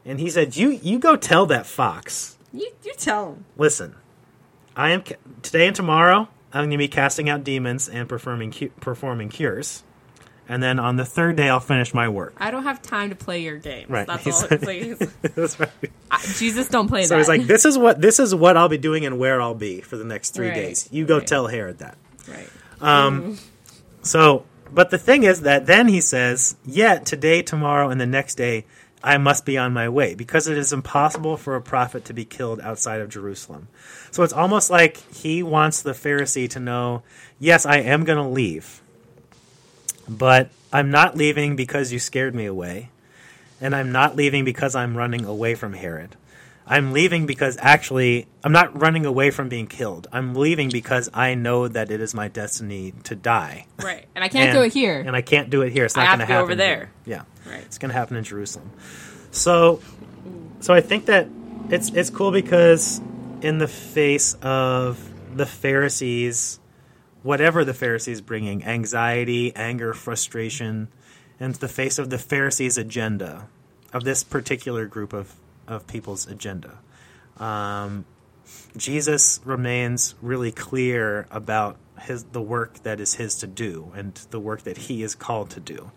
And 0.05 0.19
he 0.21 0.31
said, 0.31 0.57
"You, 0.57 0.71
you 0.71 0.99
go 0.99 1.17
tell 1.17 1.47
that 1.47 1.67
fox. 1.67 2.37
you, 2.53 2.71
you 2.85 2.95
tell 2.97 3.33
him. 3.35 3.45
Listen, 3.57 3.95
I 4.77 4.91
am 4.91 5.03
today 5.43 5.67
and 5.67 5.77
tomorrow. 5.77 6.29
I'm 6.53 6.63
going 6.63 6.71
to 6.71 6.79
be 6.79 6.89
casting 6.89 7.29
out 7.29 7.45
demons 7.45 7.89
and 7.89 8.09
performing 8.09 8.51
cu- 8.51 8.71
performing 8.81 9.29
cures, 9.29 9.85
and 10.51 10.63
then 10.63 10.79
on 10.79 10.97
the 10.97 11.05
third 11.07 11.37
day, 11.37 11.49
I'll 11.49 11.61
finish 11.61 11.95
my 11.95 12.09
work." 12.11 12.35
I 12.39 12.51
don't 12.51 12.65
have 12.65 12.83
time 12.83 13.09
to 13.09 13.17
play 13.17 13.41
your 13.43 13.57
games. 13.57 13.89
Right. 13.89 14.07
That's 14.07 14.25
He 14.25 14.31
all 14.33 14.43
plays. 14.59 14.99
That's 15.23 15.59
right. 15.59 15.71
Jesus 16.37 16.69
don't 16.69 16.89
play 16.89 17.05
So 17.05 17.15
that. 17.15 17.19
he's 17.19 17.29
like, 17.29 17.47
"This 17.47 17.65
is 17.65 17.79
what 17.79 18.01
this 18.03 18.21
is 18.21 18.35
what 18.35 18.57
I'll 18.59 18.69
be 18.69 18.77
doing 18.79 19.07
and 19.07 19.19
where 19.19 19.41
I'll 19.41 19.55
be 19.55 19.81
for 19.81 19.97
the 19.97 20.05
next 20.05 20.31
three 20.35 20.49
Right, 20.49 20.55
days. 20.55 20.89
You 20.93 21.07
go 21.07 21.19
right. 21.19 21.27
tell 21.27 21.47
Herod 21.47 21.79
that." 21.79 21.97
right. 22.29 22.49
Um. 22.83 23.39
So, 24.03 24.45
but 24.73 24.91
the 24.91 24.99
thing 24.99 25.23
is 25.25 25.43
that 25.43 25.67
then 25.67 25.89
he 25.89 26.01
says, 26.01 26.57
Yet 26.65 27.05
today, 27.07 27.43
tomorrow, 27.43 27.91
and 27.91 28.01
the 28.01 28.07
next 28.07 28.37
day, 28.37 28.65
I 29.03 29.19
must 29.19 29.45
be 29.45 29.57
on 29.59 29.73
my 29.73 29.89
way, 29.89 30.15
because 30.15 30.47
it 30.49 30.57
is 30.59 30.73
impossible 30.73 31.37
for 31.37 31.57
a 31.57 31.61
prophet 31.63 32.05
to 32.07 32.13
be 32.15 32.25
killed 32.25 32.61
outside 32.61 33.01
of 33.01 33.09
Jerusalem. 33.09 33.69
So 34.11 34.23
it's 34.23 34.33
almost 34.33 34.71
like 34.71 34.97
he 35.15 35.43
wants 35.43 35.83
the 35.83 35.93
Pharisee 35.93 36.49
to 36.51 36.61
know, 36.61 37.03
Yes, 37.39 37.65
I 37.67 37.79
am 37.79 38.05
going 38.05 38.19
to 38.23 38.29
leave, 38.29 38.81
but 40.11 40.51
I'm 40.73 40.91
not 40.91 41.17
leaving 41.17 41.57
because 41.57 41.93
you 41.93 41.99
scared 41.99 42.35
me 42.35 42.45
away, 42.45 42.91
and 43.61 43.75
I'm 43.75 43.93
not 43.93 44.17
leaving 44.17 44.45
because 44.45 44.75
I'm 44.75 44.97
running 44.97 45.25
away 45.25 45.55
from 45.55 45.73
Herod. 45.73 46.17
I'm 46.67 46.93
leaving 46.93 47.27
because 47.27 47.57
actually 47.61 48.29
I'm 48.45 48.53
not 48.53 48.81
running 48.81 49.05
away 49.05 49.31
from 49.31 49.49
being 49.49 49.67
killed. 49.67 50.07
I'm 50.13 50.35
leaving 50.35 50.69
because 50.69 51.11
I 51.13 51.35
know 51.35 51.67
that 51.67 51.91
it 51.91 52.01
is 52.01 52.15
my 52.15 52.29
destiny 52.29 52.93
to 53.05 53.17
die. 53.17 53.67
Right. 53.83 54.07
And 54.15 54.23
I 54.23 54.29
can't 54.29 54.51
And- 54.51 54.59
do 54.59 54.63
it 54.63 54.73
here. 54.73 55.01
And 55.05 55.17
I 55.17 55.21
can't 55.21 55.51
do 55.51 55.63
it 55.63 55.73
here. 55.73 55.85
It's 55.85 55.97
not 55.97 56.07
going 56.07 56.21
to 56.21 56.27
happen 56.27 56.43
over 56.45 56.55
there. 56.55 56.91
here. 57.05 57.25
Yeah. 57.45 57.51
Right. 57.53 57.65
It's 57.65 57.79
going 57.79 57.89
to 57.89 57.95
happen 57.99 58.17
in 58.17 58.23
Jerusalem. 58.23 58.71
So 59.33 59.81
so 60.61 60.73
I 60.73 60.81
think 60.81 61.07
that 61.07 61.27
it's 61.71 61.91
it's 61.91 62.11
cool 62.11 62.31
because 62.31 63.01
in 63.43 63.59
the 63.59 63.67
face 63.69 64.35
of 64.41 64.97
the 65.37 65.47
Pharisees 65.47 66.61
whatever 67.23 67.65
the 67.65 67.75
Pharisees 67.75 68.21
bringing, 68.21 68.65
anxiety, 68.65 69.55
anger, 69.55 69.93
frustration, 69.93 70.89
in 71.39 71.53
the 71.53 71.69
face 71.69 71.99
of 71.99 72.11
the 72.11 72.19
Pharisees' 72.19 72.79
agenda, 72.79 73.49
of 73.93 74.05
this 74.05 74.23
particular 74.23 74.87
group 74.87 75.13
of, 75.13 75.35
of 75.67 75.87
people's 75.87 76.27
agenda. 76.27 76.79
Um, 77.39 78.05
Jesus 78.77 79.41
remains 79.45 80.15
really 80.21 80.53
clear 80.53 81.27
about 81.31 81.77
his 82.03 82.25
the 82.25 82.41
work 82.41 82.83
that 82.83 82.99
is 82.99 83.15
his 83.15 83.37
to 83.37 83.47
do 83.47 83.93
and 83.95 84.15
the 84.31 84.41
work 84.41 84.63
that 84.63 84.77
he 84.77 85.03
is 85.03 85.15
called 85.15 85.51
to 85.51 85.61
do, 85.61 85.91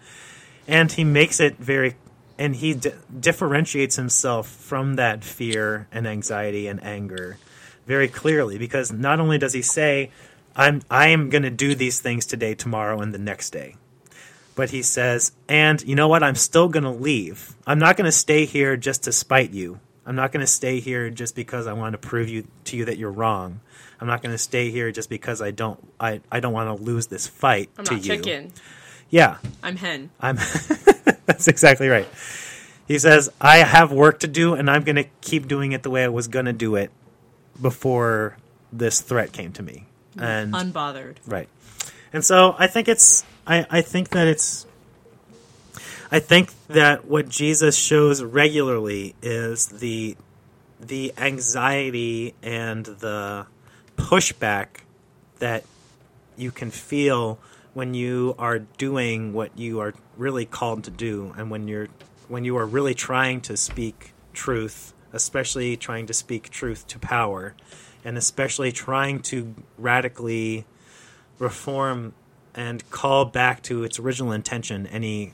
and 0.68 0.92
he 0.92 1.04
makes 1.04 1.40
it 1.40 1.58
very, 1.58 1.96
and 2.38 2.56
he 2.56 2.74
di- 2.74 2.94
differentiates 3.18 3.96
himself 3.96 4.48
from 4.48 4.96
that 4.96 5.24
fear 5.24 5.88
and 5.92 6.08
anxiety 6.08 6.68
and 6.68 6.84
anger 6.84 7.38
very 7.86 8.08
clearly 8.08 8.58
because 8.58 8.92
not 8.92 9.20
only 9.20 9.38
does 9.38 9.54
he 9.54 9.62
say, 9.62 10.10
"I'm 10.56 10.82
I 10.90 11.10
am 11.10 11.30
going 11.30 11.44
to 11.44 11.50
do 11.50 11.76
these 11.76 12.00
things 12.00 12.26
today, 12.26 12.56
tomorrow, 12.56 13.00
and 13.02 13.14
the 13.14 13.20
next 13.20 13.52
day," 13.52 13.76
but 14.56 14.70
he 14.72 14.82
says, 14.82 15.32
"And 15.48 15.82
you 15.84 15.96
know 15.96 16.08
what? 16.08 16.24
I'm 16.24 16.36
still 16.36 16.70
going 16.70 16.84
to 16.84 16.90
leave. 16.90 17.56
I'm 17.66 17.80
not 17.80 17.98
going 17.98 18.06
to 18.06 18.12
stay 18.12 18.46
here 18.46 18.78
just 18.78 19.04
to 19.04 19.12
spite 19.12 19.52
you." 19.52 19.80
I'm 20.06 20.16
not 20.16 20.32
going 20.32 20.42
to 20.42 20.52
stay 20.52 20.80
here 20.80 21.10
just 21.10 21.36
because 21.36 21.66
I 21.66 21.74
want 21.74 21.94
to 21.94 21.98
prove 21.98 22.28
you 22.28 22.46
to 22.66 22.78
you 22.78 22.86
that 22.86 22.98
you're 22.98 23.12
wrong. 23.12 23.62
I'm 24.02 24.08
not 24.08 24.22
going 24.22 24.34
to 24.34 24.38
stay 24.38 24.70
here 24.70 24.92
just 24.92 25.10
because 25.10 25.42
I 25.42 25.52
don't 25.52 25.80
I, 26.00 26.22
I 26.32 26.42
don't 26.42 26.52
want 26.52 26.78
to 26.78 26.84
lose 26.84 27.08
this 27.08 27.26
fight 27.28 27.70
I'm 27.78 27.86
to 27.86 27.94
not 27.94 28.06
you. 28.06 28.16
chicken. 28.18 28.52
Yeah, 29.10 29.38
I'm 29.62 29.78
hen. 29.78 30.10
I'm 30.20 30.36
That's 31.26 31.48
exactly 31.48 31.88
right. 31.88 32.08
He 32.86 33.00
says, 33.00 33.30
"I 33.40 33.58
have 33.60 33.94
work 33.94 34.20
to 34.20 34.28
do 34.28 34.56
and 34.56 34.70
I'm 34.70 34.84
going 34.84 34.98
to 34.98 35.06
keep 35.22 35.48
doing 35.48 35.72
it 35.72 35.84
the 35.84 35.90
way 35.90 36.04
I 36.04 36.10
was 36.10 36.28
going 36.28 36.46
to 36.46 36.54
do 36.54 36.76
it 36.76 36.92
before 37.62 38.38
this 38.74 39.00
threat 39.00 39.32
came 39.32 39.54
to 39.54 39.64
me." 39.64 39.86
And 40.18 40.54
Unbothered. 40.54 41.16
Right. 41.26 41.50
And 42.12 42.24
so 42.24 42.56
I 42.58 42.68
think 42.68 42.88
it's 42.88 43.24
I, 43.48 43.66
I 43.70 43.82
think 43.82 44.10
that 44.10 44.28
it's 44.28 44.66
I 46.12 46.20
think 46.20 46.52
that 46.68 47.06
what 47.06 47.28
Jesus 47.28 47.76
shows 47.76 48.24
regularly 48.24 49.16
is 49.22 49.68
the 49.68 50.16
the 50.80 51.14
anxiety 51.18 52.36
and 52.44 52.86
the 52.86 53.48
pushback 53.98 54.68
that 55.40 55.64
you 56.38 56.52
can 56.52 56.72
feel 56.72 57.40
when 57.74 57.94
you 57.94 58.36
are 58.38 58.60
doing 58.60 59.34
what 59.34 59.58
you 59.58 59.80
are 59.80 59.94
really 60.18 60.46
called 60.46 60.84
to 60.84 60.92
do 60.92 61.34
and 61.38 61.50
when 61.50 61.68
you're 61.68 61.88
when 62.28 62.46
you 62.46 62.58
are 62.58 62.66
really 62.66 62.94
trying 62.94 63.42
to 63.42 63.58
speak 63.58 64.14
truth 64.34 64.94
especially 65.12 65.76
trying 65.78 66.06
to 66.06 66.14
speak 66.14 66.50
truth 66.50 66.88
to 66.88 67.00
power 67.00 67.56
and 68.04 68.18
especially 68.18 68.72
trying 68.72 69.22
to 69.22 69.56
radically 69.78 70.66
reform 71.40 72.14
and 72.56 72.88
call 72.92 73.26
back 73.26 73.62
to 73.64 73.84
its 73.84 74.00
original 74.00 74.32
intention 74.32 74.88
any 74.88 75.34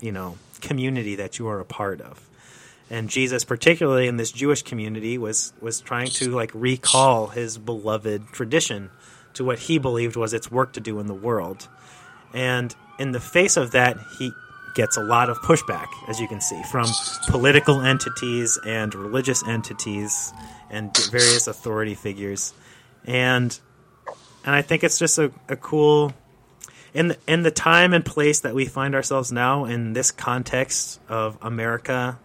you 0.00 0.12
know 0.12 0.36
community 0.60 1.14
that 1.16 1.38
you 1.38 1.46
are 1.48 1.60
a 1.60 1.64
part 1.64 2.00
of. 2.00 2.28
And 2.90 3.08
jesus 3.08 3.44
particularly 3.44 4.08
in 4.08 4.16
this 4.16 4.32
jewish 4.32 4.62
community 4.62 5.16
was 5.16 5.52
was 5.60 5.80
trying 5.80 6.08
to 6.08 6.30
like 6.30 6.50
recall 6.54 7.28
his 7.28 7.56
beloved 7.58 8.26
tradition 8.32 8.90
to 9.34 9.44
what 9.44 9.60
he 9.60 9.78
believed 9.78 10.16
was 10.16 10.34
its 10.34 10.50
work 10.50 10.72
to 10.72 10.80
do 10.80 10.98
in 10.98 11.06
the 11.06 11.14
world. 11.14 11.68
And 12.34 12.74
in 12.98 13.12
the 13.12 13.20
face 13.20 13.56
of 13.56 13.72
that 13.72 13.96
he 14.18 14.32
gets 14.74 14.96
a 14.96 15.02
lot 15.02 15.28
of 15.28 15.38
pushback 15.38 15.88
as 16.08 16.20
you 16.20 16.28
can 16.28 16.40
see 16.40 16.62
from 16.70 16.86
political 17.28 17.80
entities 17.80 18.58
and 18.64 18.94
religious 18.94 19.46
entities 19.46 20.32
and 20.70 20.96
various 21.10 21.46
authority 21.46 21.94
figures. 21.94 22.54
And 23.04 23.58
and 24.44 24.54
i 24.54 24.62
think 24.62 24.84
it's 24.84 24.98
just 24.98 25.18
a, 25.18 25.32
a 25.48 25.56
cool 25.56 26.12
in 26.92 27.08
the, 27.08 27.18
in 27.28 27.42
the 27.42 27.50
time 27.50 27.92
and 27.92 28.04
place 28.04 28.40
that 28.40 28.54
we 28.54 28.64
find 28.64 28.94
ourselves 28.94 29.30
now 29.30 29.64
in 29.64 29.92
this 29.92 30.10
context 30.10 31.00
of 31.08 31.38
America 31.40 32.18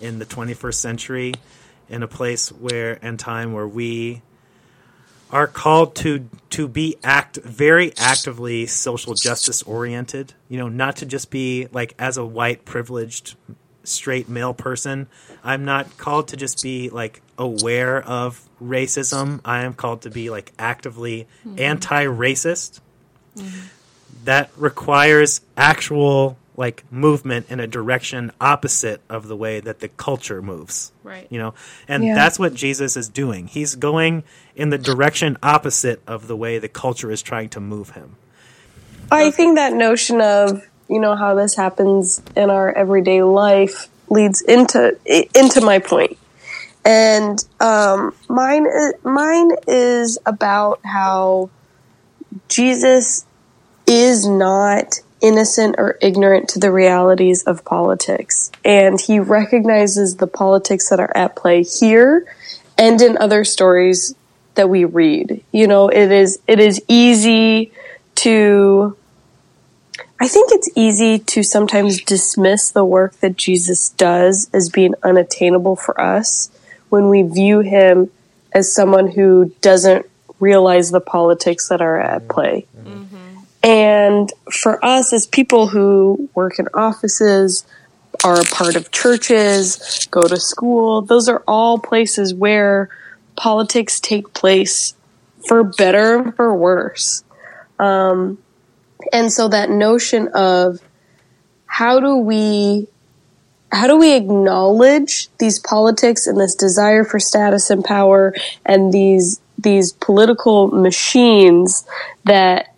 in 0.00 0.18
the 0.18 0.24
21st 0.24 0.74
century 0.74 1.34
in 1.88 2.02
a 2.02 2.08
place 2.08 2.50
where 2.50 2.98
and 3.02 3.18
time 3.18 3.52
where 3.52 3.68
we 3.68 4.22
are 5.30 5.46
called 5.46 5.96
to 5.96 6.28
to 6.50 6.68
be 6.68 6.96
act 7.02 7.36
very 7.38 7.92
actively 7.96 8.66
social 8.66 9.14
justice 9.14 9.62
oriented 9.64 10.32
you 10.48 10.56
know 10.56 10.68
not 10.68 10.96
to 10.96 11.06
just 11.06 11.30
be 11.30 11.66
like 11.72 11.94
as 11.98 12.16
a 12.16 12.24
white 12.24 12.64
privileged 12.64 13.36
straight 13.88 14.28
male 14.28 14.54
person. 14.54 15.06
I'm 15.44 15.64
not 15.64 15.96
called 15.96 16.28
to 16.28 16.36
just 16.36 16.62
be 16.62 16.90
like 16.90 17.22
aware 17.38 18.02
of 18.02 18.46
racism. 18.62 19.40
I 19.44 19.64
am 19.64 19.74
called 19.74 20.02
to 20.02 20.10
be 20.10 20.30
like 20.30 20.52
actively 20.58 21.26
mm-hmm. 21.46 21.58
anti-racist. 21.60 22.80
Mm-hmm. 23.36 23.66
That 24.24 24.50
requires 24.56 25.40
actual 25.56 26.36
like 26.56 26.84
movement 26.90 27.46
in 27.50 27.60
a 27.60 27.66
direction 27.66 28.32
opposite 28.40 29.02
of 29.10 29.28
the 29.28 29.36
way 29.36 29.60
that 29.60 29.80
the 29.80 29.88
culture 29.88 30.40
moves 30.40 30.90
Right. 31.02 31.26
you 31.30 31.38
know? 31.38 31.52
And 31.86 32.02
Yeah. 32.02 32.14
that's 32.14 32.38
what 32.38 32.54
jesus 32.54 32.96
is 32.96 33.08
doing. 33.08 33.46
He's 33.46 33.74
going 33.74 34.24
in 34.54 34.70
the 34.70 34.78
direction 34.78 35.36
opposite 35.42 36.00
of 36.06 36.28
the 36.28 36.36
way 36.36 36.58
the 36.58 36.68
culture 36.68 37.10
is 37.10 37.20
trying 37.20 37.50
to 37.50 37.60
move 37.60 37.90
him. 37.90 38.16
I 39.12 39.30
think 39.30 39.56
that 39.56 39.74
notion 39.74 40.20
of 40.20 40.66
you 40.88 41.00
know 41.00 41.14
how 41.16 41.34
this 41.34 41.56
happens 41.56 42.22
in 42.36 42.50
our 42.50 42.72
everyday 42.72 43.22
life 43.22 43.88
leads 44.08 44.40
into 44.42 44.96
into 45.34 45.60
my 45.60 45.78
point, 45.78 46.16
and 46.84 47.38
um, 47.60 48.14
mine 48.28 48.66
is, 48.66 48.94
mine 49.02 49.50
is 49.66 50.18
about 50.26 50.80
how 50.84 51.50
Jesus 52.48 53.26
is 53.86 54.26
not 54.26 55.00
innocent 55.20 55.76
or 55.78 55.98
ignorant 56.00 56.48
to 56.50 56.58
the 56.58 56.70
realities 56.70 57.42
of 57.44 57.64
politics, 57.64 58.52
and 58.64 59.00
he 59.00 59.18
recognizes 59.18 60.16
the 60.16 60.26
politics 60.26 60.90
that 60.90 61.00
are 61.00 61.16
at 61.16 61.34
play 61.36 61.62
here 61.62 62.26
and 62.78 63.00
in 63.00 63.16
other 63.18 63.44
stories 63.44 64.14
that 64.54 64.68
we 64.68 64.84
read. 64.84 65.42
You 65.52 65.66
know, 65.66 65.88
it 65.88 66.10
is 66.10 66.38
it 66.46 66.60
is 66.60 66.82
easy 66.88 67.72
to 68.16 68.96
I 70.18 70.28
think 70.28 70.50
it's 70.52 70.70
easy 70.74 71.18
to 71.18 71.42
sometimes 71.42 72.00
dismiss 72.00 72.70
the 72.70 72.84
work 72.84 73.14
that 73.20 73.36
Jesus 73.36 73.90
does 73.90 74.48
as 74.52 74.70
being 74.70 74.94
unattainable 75.02 75.76
for 75.76 76.00
us 76.00 76.50
when 76.88 77.08
we 77.08 77.22
view 77.22 77.60
him 77.60 78.10
as 78.52 78.72
someone 78.72 79.08
who 79.08 79.52
doesn't 79.60 80.06
realize 80.40 80.90
the 80.90 81.00
politics 81.00 81.68
that 81.68 81.82
are 81.82 82.00
at 82.00 82.28
play. 82.28 82.66
And 83.62 84.32
for 84.50 84.82
us 84.84 85.12
as 85.12 85.26
people 85.26 85.66
who 85.66 86.30
work 86.34 86.58
in 86.58 86.68
offices, 86.72 87.66
are 88.24 88.40
a 88.40 88.44
part 88.44 88.76
of 88.76 88.90
churches, 88.90 90.08
go 90.10 90.22
to 90.22 90.38
school, 90.38 91.02
those 91.02 91.28
are 91.28 91.42
all 91.46 91.78
places 91.78 92.34
where 92.34 92.88
politics 93.36 94.00
take 94.00 94.32
place 94.32 94.94
for 95.46 95.62
better 95.62 96.16
and 96.16 96.34
for 96.34 96.54
worse. 96.56 97.22
Um, 97.78 98.38
and 99.12 99.32
so 99.32 99.48
that 99.48 99.70
notion 99.70 100.28
of 100.28 100.80
how 101.66 102.00
do 102.00 102.16
we 102.16 102.88
how 103.72 103.86
do 103.86 103.98
we 103.98 104.14
acknowledge 104.14 105.28
these 105.38 105.58
politics 105.58 106.26
and 106.26 106.40
this 106.40 106.54
desire 106.54 107.04
for 107.04 107.18
status 107.18 107.68
and 107.70 107.84
power 107.84 108.34
and 108.64 108.92
these 108.92 109.40
these 109.58 109.92
political 109.92 110.68
machines 110.68 111.86
that 112.24 112.74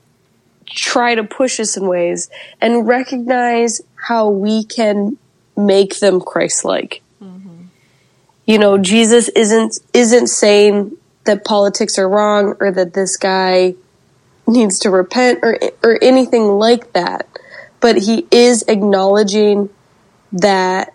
try 0.66 1.14
to 1.14 1.24
push 1.24 1.60
us 1.60 1.76
in 1.76 1.86
ways 1.86 2.30
and 2.60 2.86
recognize 2.86 3.80
how 3.94 4.28
we 4.28 4.64
can 4.64 5.16
make 5.56 5.98
them 5.98 6.20
Christ-like. 6.20 7.02
Mm-hmm. 7.22 7.64
You 8.46 8.58
know, 8.58 8.78
Jesus 8.78 9.28
isn't 9.30 9.78
isn't 9.92 10.28
saying 10.28 10.96
that 11.24 11.44
politics 11.44 11.98
are 11.98 12.08
wrong 12.08 12.54
or 12.60 12.70
that 12.72 12.94
this 12.94 13.16
guy 13.16 13.74
needs 14.48 14.80
to 14.80 14.90
repent 14.90 15.40
or 15.42 15.58
or 15.82 15.98
anything 16.02 16.44
like 16.44 16.92
that. 16.94 17.28
But 17.80 17.98
he 17.98 18.26
is 18.32 18.64
acknowledging 18.66 19.70
that 20.32 20.92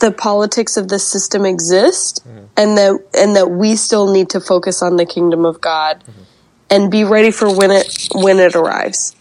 the 0.00 0.10
politics 0.10 0.76
of 0.76 0.88
the 0.88 0.98
system 0.98 1.44
exist 1.44 2.26
mm-hmm. 2.26 2.46
and 2.56 2.76
that 2.76 3.04
and 3.14 3.36
that 3.36 3.50
we 3.50 3.76
still 3.76 4.12
need 4.12 4.30
to 4.30 4.40
focus 4.40 4.82
on 4.82 4.96
the 4.96 5.06
kingdom 5.06 5.44
of 5.44 5.60
God 5.60 6.00
mm-hmm. 6.00 6.22
and 6.70 6.90
be 6.90 7.04
ready 7.04 7.30
for 7.30 7.54
when 7.54 7.70
it 7.70 8.08
when 8.14 8.38
it 8.38 8.56
arrives. 8.56 9.14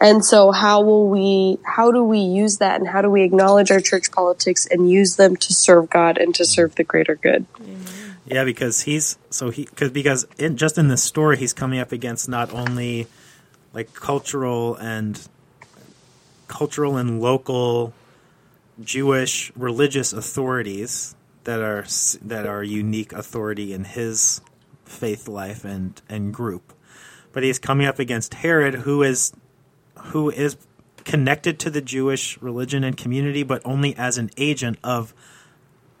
And 0.00 0.24
so 0.24 0.50
how 0.50 0.82
will 0.82 1.08
we 1.08 1.58
how 1.64 1.92
do 1.92 2.02
we 2.02 2.18
use 2.18 2.58
that 2.58 2.80
and 2.80 2.88
how 2.88 3.00
do 3.00 3.08
we 3.08 3.22
acknowledge 3.22 3.70
our 3.70 3.80
church 3.80 4.10
politics 4.10 4.66
and 4.70 4.90
use 4.90 5.16
them 5.16 5.36
to 5.36 5.54
serve 5.54 5.88
God 5.88 6.18
and 6.18 6.34
to 6.34 6.44
serve 6.44 6.74
the 6.74 6.84
greater 6.84 7.14
good? 7.14 7.46
Yeah, 8.26 8.44
because 8.44 8.82
he's 8.82 9.18
so 9.30 9.50
he 9.50 9.64
cause, 9.66 9.90
because 9.90 10.26
in, 10.38 10.56
just 10.56 10.78
in 10.78 10.88
this 10.88 11.02
story 11.02 11.36
he's 11.36 11.52
coming 11.52 11.78
up 11.78 11.92
against 11.92 12.28
not 12.28 12.52
only 12.52 13.06
like 13.74 13.92
cultural 13.92 14.76
and 14.76 15.20
cultural 16.48 16.96
and 16.96 17.20
local 17.20 17.92
Jewish 18.82 19.52
religious 19.54 20.12
authorities 20.12 21.14
that 21.44 21.60
are 21.60 21.84
that 22.22 22.46
are 22.46 22.62
unique 22.62 23.12
authority 23.12 23.74
in 23.74 23.84
his 23.84 24.40
faith 24.84 25.28
life 25.28 25.64
and 25.64 26.00
and 26.08 26.32
group. 26.32 26.72
But 27.32 27.42
he's 27.42 27.58
coming 27.58 27.86
up 27.86 27.98
against 27.98 28.34
Herod 28.34 28.74
who 28.74 29.02
is 29.02 29.32
who 29.96 30.30
is 30.30 30.56
connected 31.04 31.58
to 31.58 31.68
the 31.68 31.82
Jewish 31.82 32.40
religion 32.40 32.84
and 32.84 32.96
community 32.96 33.42
but 33.42 33.60
only 33.66 33.94
as 33.96 34.16
an 34.16 34.30
agent 34.38 34.78
of 34.82 35.12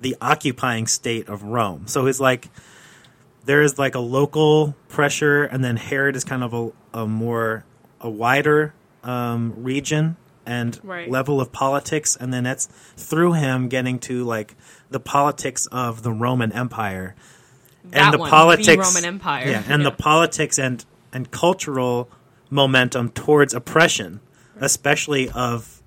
the 0.04 0.16
occupying 0.20 0.86
state 0.86 1.28
of 1.30 1.42
Rome. 1.42 1.86
So 1.86 2.06
it's 2.06 2.20
like 2.20 2.50
there 3.46 3.62
is 3.62 3.78
like 3.78 3.94
a 3.94 4.00
local 4.00 4.76
pressure 4.88 5.44
and 5.44 5.64
then 5.64 5.76
Herod 5.76 6.14
is 6.14 6.24
kind 6.24 6.44
of 6.44 6.52
a, 6.52 7.00
a 7.00 7.06
more 7.06 7.64
a 8.02 8.10
wider 8.10 8.74
um, 9.02 9.54
region 9.56 10.16
and 10.44 10.78
right. 10.84 11.10
level 11.10 11.40
of 11.40 11.52
politics, 11.52 12.16
and 12.20 12.34
then 12.34 12.44
that's 12.44 12.66
through 12.98 13.32
him 13.32 13.70
getting 13.70 13.98
to 14.00 14.24
like 14.24 14.54
the 14.90 15.00
politics 15.00 15.64
of 15.72 16.02
the 16.02 16.12
Roman 16.12 16.52
Empire 16.52 17.16
that 17.84 18.02
and 18.02 18.12
the 18.12 18.18
one, 18.18 18.28
politics 18.28 18.66
the 18.66 18.76
Roman 18.76 19.06
Empire, 19.06 19.48
yeah, 19.48 19.62
and 19.66 19.82
yeah. 19.82 19.88
the 19.88 19.96
politics 19.96 20.58
and 20.58 20.84
and 21.14 21.30
cultural 21.30 22.10
momentum 22.50 23.08
towards 23.08 23.54
oppression, 23.54 24.20
especially 24.60 25.30
of 25.30 25.82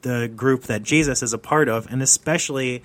the 0.00 0.32
group 0.34 0.62
that 0.62 0.82
Jesus 0.82 1.22
is 1.22 1.34
a 1.34 1.38
part 1.38 1.68
of, 1.68 1.90
and 1.90 2.02
especially 2.02 2.82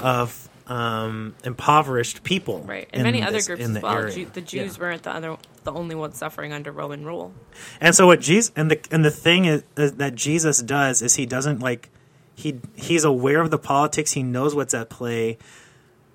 of 0.00 0.48
um, 0.66 1.34
impoverished 1.44 2.24
people, 2.24 2.60
right, 2.60 2.88
and 2.92 3.02
many 3.04 3.20
this, 3.20 3.28
other 3.28 3.56
groups 3.56 3.76
as 3.76 3.82
well. 3.82 4.10
Jew, 4.10 4.26
the 4.32 4.40
Jews 4.40 4.76
yeah. 4.76 4.82
weren't 4.82 5.02
the 5.02 5.14
other 5.14 5.36
the 5.64 5.72
only 5.72 5.94
ones 5.94 6.16
suffering 6.18 6.52
under 6.52 6.72
Roman 6.72 7.04
rule. 7.04 7.32
And 7.80 7.94
so 7.94 8.06
what 8.06 8.20
Jesus 8.20 8.52
and 8.56 8.70
the 8.70 8.80
and 8.90 9.04
the 9.04 9.10
thing 9.10 9.44
is, 9.44 9.62
is 9.76 9.94
that 9.94 10.14
Jesus 10.14 10.62
does 10.62 11.02
is 11.02 11.16
he 11.16 11.26
doesn't 11.26 11.60
like 11.60 11.90
he 12.34 12.60
he's 12.74 13.04
aware 13.04 13.40
of 13.40 13.50
the 13.50 13.58
politics. 13.58 14.12
He 14.12 14.22
knows 14.22 14.54
what's 14.54 14.74
at 14.74 14.90
play, 14.90 15.38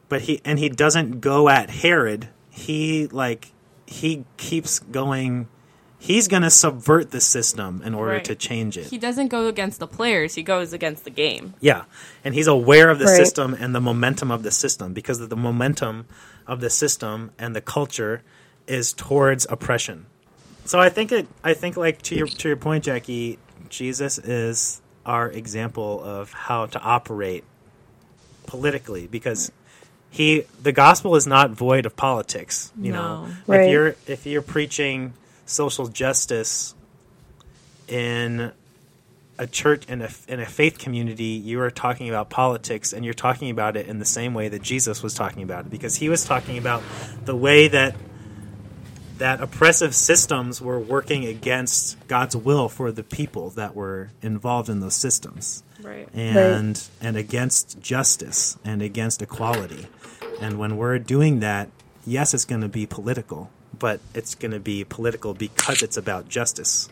but 0.10 0.24
he 0.24 0.42
and 0.44 0.60
he 0.60 0.70
doesn't 0.70 1.22
go 1.22 1.48
at 1.50 1.70
Herod. 1.70 2.30
He 2.50 3.08
like 3.08 3.52
he 3.86 4.26
keeps 4.38 4.80
going 4.80 5.48
he's 6.02 6.28
going 6.28 6.42
to 6.42 6.50
subvert 6.50 7.12
the 7.12 7.22
system 7.22 7.80
in 7.86 7.94
order 7.94 8.14
right. 8.14 8.26
to 8.26 8.34
change 8.34 8.76
it. 8.76 8.88
He 8.88 8.98
doesn't 8.98 9.28
go 9.28 9.46
against 9.46 9.80
the 9.80 9.88
players, 9.88 10.34
he 10.34 10.42
goes 10.42 10.74
against 10.74 11.04
the 11.04 11.12
game. 11.12 11.54
Yeah. 11.62 11.84
And 12.24 12.34
he's 12.34 12.48
aware 12.48 12.90
of 12.90 12.98
the 12.98 13.06
right. 13.06 13.16
system 13.16 13.54
and 13.54 13.76
the 13.76 13.80
momentum 13.80 14.32
of 14.32 14.42
the 14.42 14.50
system 14.50 14.94
because 14.94 15.22
of 15.22 15.30
the 15.30 15.38
momentum 15.38 16.08
of 16.48 16.60
the 16.60 16.72
system 16.72 17.32
and 17.38 17.56
the 17.56 17.62
culture 17.62 18.24
is 18.66 18.94
towards 18.94 19.46
oppression. 19.50 20.08
So 20.66 20.80
I 20.80 20.90
think 20.90 21.12
it 21.12 21.28
I 21.44 21.54
think 21.54 21.78
like 21.78 22.02
to 22.04 22.16
your 22.16 22.28
to 22.28 22.48
your 22.48 22.58
point 22.58 22.84
Jackie, 22.86 23.38
Jesus 23.70 24.18
is 24.18 24.82
our 25.06 25.30
example 25.30 26.04
of 26.04 26.34
how 26.34 26.66
to 26.66 26.80
operate 26.80 27.44
politically 28.48 29.06
because 29.06 29.52
he 30.10 30.46
the 30.62 30.72
gospel 30.72 31.16
is 31.16 31.28
not 31.28 31.52
void 31.52 31.86
of 31.86 31.96
politics, 31.96 32.72
you 32.80 32.92
no. 32.92 33.26
know. 33.26 33.34
Right. 33.46 33.62
If 33.62 33.72
you're 33.72 33.96
if 34.08 34.26
you're 34.26 34.42
preaching 34.42 35.14
social 35.52 35.88
justice 35.88 36.74
in 37.88 38.52
a 39.38 39.48
church 39.48 39.86
in 39.88 40.02
a 40.02 40.10
in 40.28 40.40
a 40.40 40.46
faith 40.46 40.78
community, 40.78 41.24
you 41.24 41.60
are 41.62 41.72
talking 41.72 42.10
about 42.10 42.30
politics, 42.30 42.94
and 42.94 43.04
you're 43.04 43.14
talking 43.14 43.50
about 43.50 43.76
it 43.76 43.88
in 43.88 44.00
the 44.00 44.06
same 44.06 44.34
way 44.34 44.50
that 44.50 44.62
Jesus 44.62 45.02
was 45.02 45.14
talking 45.14 45.42
about 45.42 45.66
it, 45.66 45.72
because 45.72 45.96
he 45.96 46.10
was 46.10 46.24
talking 46.26 46.58
about 46.58 46.84
the 47.26 47.36
way 47.36 47.68
that 47.68 47.96
that 49.18 49.42
oppressive 49.42 49.94
systems 49.94 50.62
were 50.62 50.80
working 50.80 51.26
against 51.26 52.08
God's 52.08 52.36
will 52.36 52.70
for 52.70 52.92
the 52.92 53.04
people 53.04 53.52
that 53.52 53.76
were 53.76 54.10
involved 54.22 54.70
in 54.70 54.80
those 54.80 54.96
systems, 54.96 55.64
right. 55.82 56.08
and 56.14 56.78
right. 56.78 56.90
and 57.02 57.18
against 57.18 57.82
justice 57.82 58.58
and 58.64 58.82
against 58.82 59.22
equality, 59.22 59.88
and 60.40 60.60
when 60.60 60.78
we're 60.78 61.00
doing 61.00 61.40
that, 61.40 61.70
yes, 62.06 62.34
it's 62.34 62.46
going 62.46 62.62
to 62.62 62.70
be 62.70 62.86
political 62.86 63.50
but 63.82 64.00
it's 64.14 64.36
going 64.36 64.52
to 64.52 64.60
be 64.60 64.84
political 64.84 65.34
because 65.34 65.82
it's 65.82 65.98
about 65.98 66.30
justice. 66.30 66.88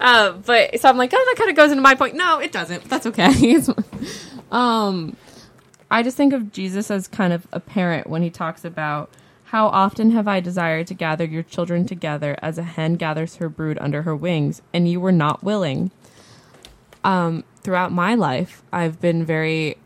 Uh, 0.00 0.32
but 0.32 0.80
so 0.80 0.88
I'm 0.88 0.96
like, 0.96 1.12
oh, 1.14 1.24
that 1.28 1.36
kind 1.38 1.50
of 1.50 1.56
goes 1.56 1.70
into 1.70 1.82
my 1.82 1.94
point. 1.94 2.16
No, 2.16 2.38
it 2.38 2.52
doesn't. 2.52 2.84
That's 2.84 3.06
okay. 3.06 3.60
um, 4.50 5.14
I 5.90 6.02
just 6.02 6.16
think 6.16 6.32
of 6.32 6.50
Jesus 6.50 6.90
as 6.90 7.06
kind 7.06 7.34
of 7.34 7.46
a 7.52 7.60
parent 7.60 8.08
when 8.08 8.22
he 8.22 8.30
talks 8.30 8.64
about 8.64 9.10
how 9.44 9.68
often 9.68 10.10
have 10.10 10.26
I 10.26 10.40
desired 10.40 10.86
to 10.88 10.94
gather 10.94 11.24
your 11.24 11.42
children 11.42 11.86
together 11.86 12.36
as 12.42 12.58
a 12.58 12.62
hen 12.62 12.94
gathers 12.94 13.36
her 13.36 13.48
brood 13.50 13.78
under 13.78 14.02
her 14.02 14.16
wings, 14.16 14.62
and 14.72 14.88
you 14.88 15.00
were 15.00 15.12
not 15.12 15.44
willing. 15.44 15.90
Um, 17.04 17.44
throughout 17.60 17.92
my 17.92 18.14
life, 18.14 18.62
I've 18.72 19.00
been 19.00 19.24
very 19.24 19.76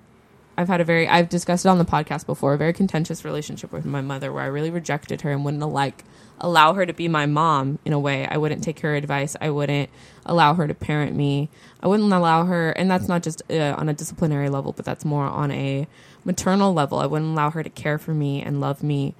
I've 0.60 0.68
had 0.68 0.82
a 0.82 0.84
very 0.84 1.08
I've 1.08 1.30
discussed 1.30 1.64
it 1.64 1.70
on 1.70 1.78
the 1.78 1.86
podcast 1.86 2.26
before, 2.26 2.52
a 2.52 2.58
very 2.58 2.74
contentious 2.74 3.24
relationship 3.24 3.72
with 3.72 3.86
my 3.86 4.02
mother 4.02 4.30
where 4.30 4.42
I 4.42 4.46
really 4.48 4.70
rejected 4.70 5.22
her 5.22 5.30
and 5.30 5.42
wouldn't 5.42 5.66
like 5.66 6.04
allow 6.38 6.74
her 6.74 6.84
to 6.84 6.92
be 6.92 7.08
my 7.08 7.24
mom 7.24 7.78
in 7.86 7.94
a 7.94 7.98
way. 7.98 8.26
I 8.26 8.36
wouldn't 8.36 8.62
take 8.62 8.80
her 8.80 8.94
advice. 8.94 9.34
I 9.40 9.48
wouldn't 9.48 9.88
allow 10.26 10.52
her 10.52 10.68
to 10.68 10.74
parent 10.74 11.16
me. 11.16 11.48
I 11.82 11.88
wouldn't 11.88 12.12
allow 12.12 12.44
her, 12.44 12.72
and 12.72 12.90
that's 12.90 13.08
not 13.08 13.22
just 13.22 13.42
uh, 13.50 13.74
on 13.78 13.88
a 13.88 13.94
disciplinary 13.94 14.50
level, 14.50 14.72
but 14.72 14.84
that's 14.84 15.02
more 15.02 15.24
on 15.24 15.50
a 15.50 15.86
maternal 16.26 16.74
level. 16.74 16.98
I 16.98 17.06
wouldn't 17.06 17.30
allow 17.30 17.48
her 17.48 17.62
to 17.62 17.70
care 17.70 17.96
for 17.96 18.12
me 18.12 18.42
and 18.42 18.60
love 18.60 18.82
me 18.82 19.14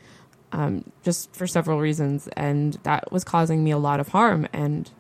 um, 0.53 0.85
just 1.03 1.35
for 1.35 1.47
several 1.47 1.81
reasons. 1.81 2.29
And 2.37 2.75
that 2.83 3.11
was 3.11 3.25
causing 3.25 3.65
me 3.65 3.71
a 3.71 3.79
lot 3.79 3.99
of 3.99 4.09
harm 4.09 4.47
and, 4.53 4.91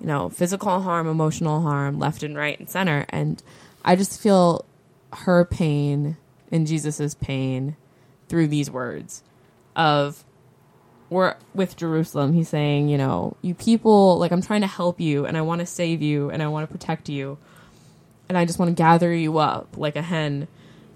you 0.00 0.06
know, 0.06 0.28
physical 0.28 0.82
harm, 0.82 1.08
emotional 1.08 1.62
harm, 1.62 1.98
left 1.98 2.22
and 2.22 2.36
right 2.36 2.60
and 2.60 2.70
center. 2.70 3.06
And 3.08 3.42
I 3.84 3.96
just 3.96 4.20
feel 4.20 4.64
her 5.12 5.44
pain 5.44 6.16
and 6.50 6.66
Jesus's 6.66 7.14
pain 7.14 7.76
through 8.28 8.48
these 8.48 8.70
words 8.70 9.22
of 9.76 10.24
we're 11.08 11.34
with 11.54 11.76
Jerusalem. 11.76 12.32
He's 12.32 12.48
saying, 12.48 12.88
you 12.88 12.96
know, 12.96 13.36
you 13.42 13.54
people, 13.54 14.18
like, 14.18 14.30
I'm 14.30 14.42
trying 14.42 14.60
to 14.60 14.66
help 14.68 15.00
you 15.00 15.26
and 15.26 15.36
I 15.36 15.42
want 15.42 15.58
to 15.60 15.66
save 15.66 16.00
you 16.00 16.30
and 16.30 16.42
I 16.42 16.48
want 16.48 16.68
to 16.68 16.72
protect 16.72 17.08
you. 17.08 17.38
And 18.28 18.38
I 18.38 18.44
just 18.44 18.60
want 18.60 18.68
to 18.68 18.80
gather 18.80 19.12
you 19.12 19.38
up 19.38 19.76
like 19.76 19.96
a 19.96 20.02
hen 20.02 20.46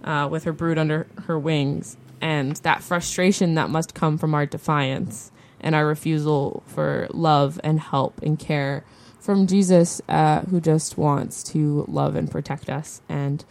uh, 0.05 0.29
with 0.31 0.44
her 0.44 0.53
brood 0.53 0.79
under 0.79 1.09
her 1.24 1.37
wings. 1.38 1.96
And 2.20 2.55
that 2.59 2.83
frustration 2.83 3.55
that 3.57 3.70
must 3.70 3.94
come 3.94 4.16
from 4.16 4.35
our 4.35 4.46
defiance 4.46 5.33
and 5.61 5.74
our 5.74 5.87
refusal 5.87 6.62
for 6.66 7.09
love 7.11 7.61
and 7.64 7.81
help 7.81 8.22
and 8.22 8.38
care 8.38 8.85
from 9.18 9.48
Jesus, 9.48 10.00
uh, 10.09 10.42
who 10.42 10.61
just 10.61 10.96
wants 10.96 11.42
to 11.44 11.85
love 11.88 12.14
and 12.14 12.31
protect 12.31 12.70
us. 12.70 13.03
And. 13.09 13.44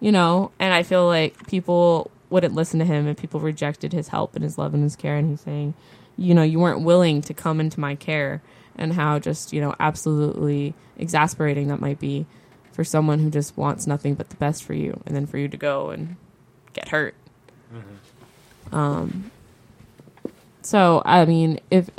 You 0.00 0.12
know, 0.12 0.52
and 0.58 0.72
I 0.72 0.82
feel 0.82 1.06
like 1.06 1.46
people 1.46 2.10
wouldn't 2.30 2.54
listen 2.54 2.78
to 2.78 2.84
him 2.84 3.06
and 3.06 3.16
people 3.16 3.40
rejected 3.40 3.92
his 3.92 4.08
help 4.08 4.34
and 4.34 4.44
his 4.44 4.58
love 4.58 4.74
and 4.74 4.82
his 4.82 4.96
care. 4.96 5.16
And 5.16 5.30
he's 5.30 5.40
saying 5.40 5.74
you 6.16 6.34
know 6.34 6.42
you 6.42 6.58
weren't 6.58 6.82
willing 6.82 7.22
to 7.22 7.34
come 7.34 7.60
into 7.60 7.80
my 7.80 7.94
care. 7.94 8.42
And 8.76 8.92
how 8.92 9.18
just 9.18 9.52
you 9.52 9.60
know 9.60 9.74
absolutely 9.80 10.74
exasperating 10.96 11.68
that 11.68 11.80
might 11.80 11.98
be 11.98 12.26
for 12.72 12.84
someone 12.84 13.18
who 13.18 13.28
just 13.28 13.56
wants 13.56 13.88
nothing 13.88 14.14
but 14.14 14.30
the 14.30 14.36
best 14.36 14.62
for 14.62 14.72
you 14.72 15.02
and 15.04 15.16
then 15.16 15.26
for 15.26 15.36
you 15.36 15.48
to 15.48 15.56
go 15.56 15.90
and 15.90 16.14
get 16.74 16.88
hurt. 16.88 17.14
Mm-hmm. 17.74 18.74
um 18.74 19.30
so 20.62 21.02
i 21.04 21.26
mean 21.26 21.60
if 21.70 21.90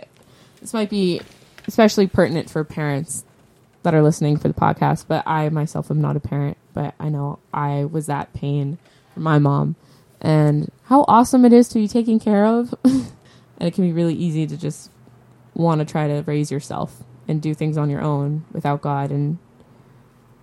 this 0.59 0.73
might 0.73 0.89
be 0.89 1.21
especially 1.67 2.07
pertinent 2.07 2.49
for 2.49 2.63
parents 2.63 3.23
that 3.83 3.93
are 3.93 4.01
listening 4.01 4.37
for 4.37 4.47
the 4.47 4.53
podcast, 4.53 5.05
but 5.07 5.25
I 5.25 5.49
myself 5.49 5.89
am 5.89 6.01
not 6.01 6.15
a 6.15 6.19
parent, 6.19 6.57
but 6.73 6.95
I 6.99 7.09
know 7.09 7.39
I 7.53 7.85
was 7.85 8.07
that 8.07 8.33
pain 8.33 8.77
for 9.13 9.21
my 9.21 9.39
mom 9.39 9.75
and 10.21 10.71
how 10.83 11.05
awesome 11.07 11.45
it 11.45 11.53
is 11.53 11.69
to 11.69 11.75
be 11.75 11.87
taken 11.87 12.19
care 12.19 12.45
of. 12.45 12.73
and 12.83 13.07
it 13.59 13.73
can 13.73 13.85
be 13.85 13.93
really 13.93 14.15
easy 14.15 14.45
to 14.47 14.57
just 14.57 14.91
want 15.53 15.79
to 15.79 15.85
try 15.85 16.07
to 16.07 16.23
raise 16.25 16.51
yourself 16.51 17.03
and 17.27 17.41
do 17.41 17.53
things 17.53 17.77
on 17.77 17.89
your 17.89 18.01
own 18.01 18.45
without 18.51 18.81
God 18.81 19.11
and 19.11 19.37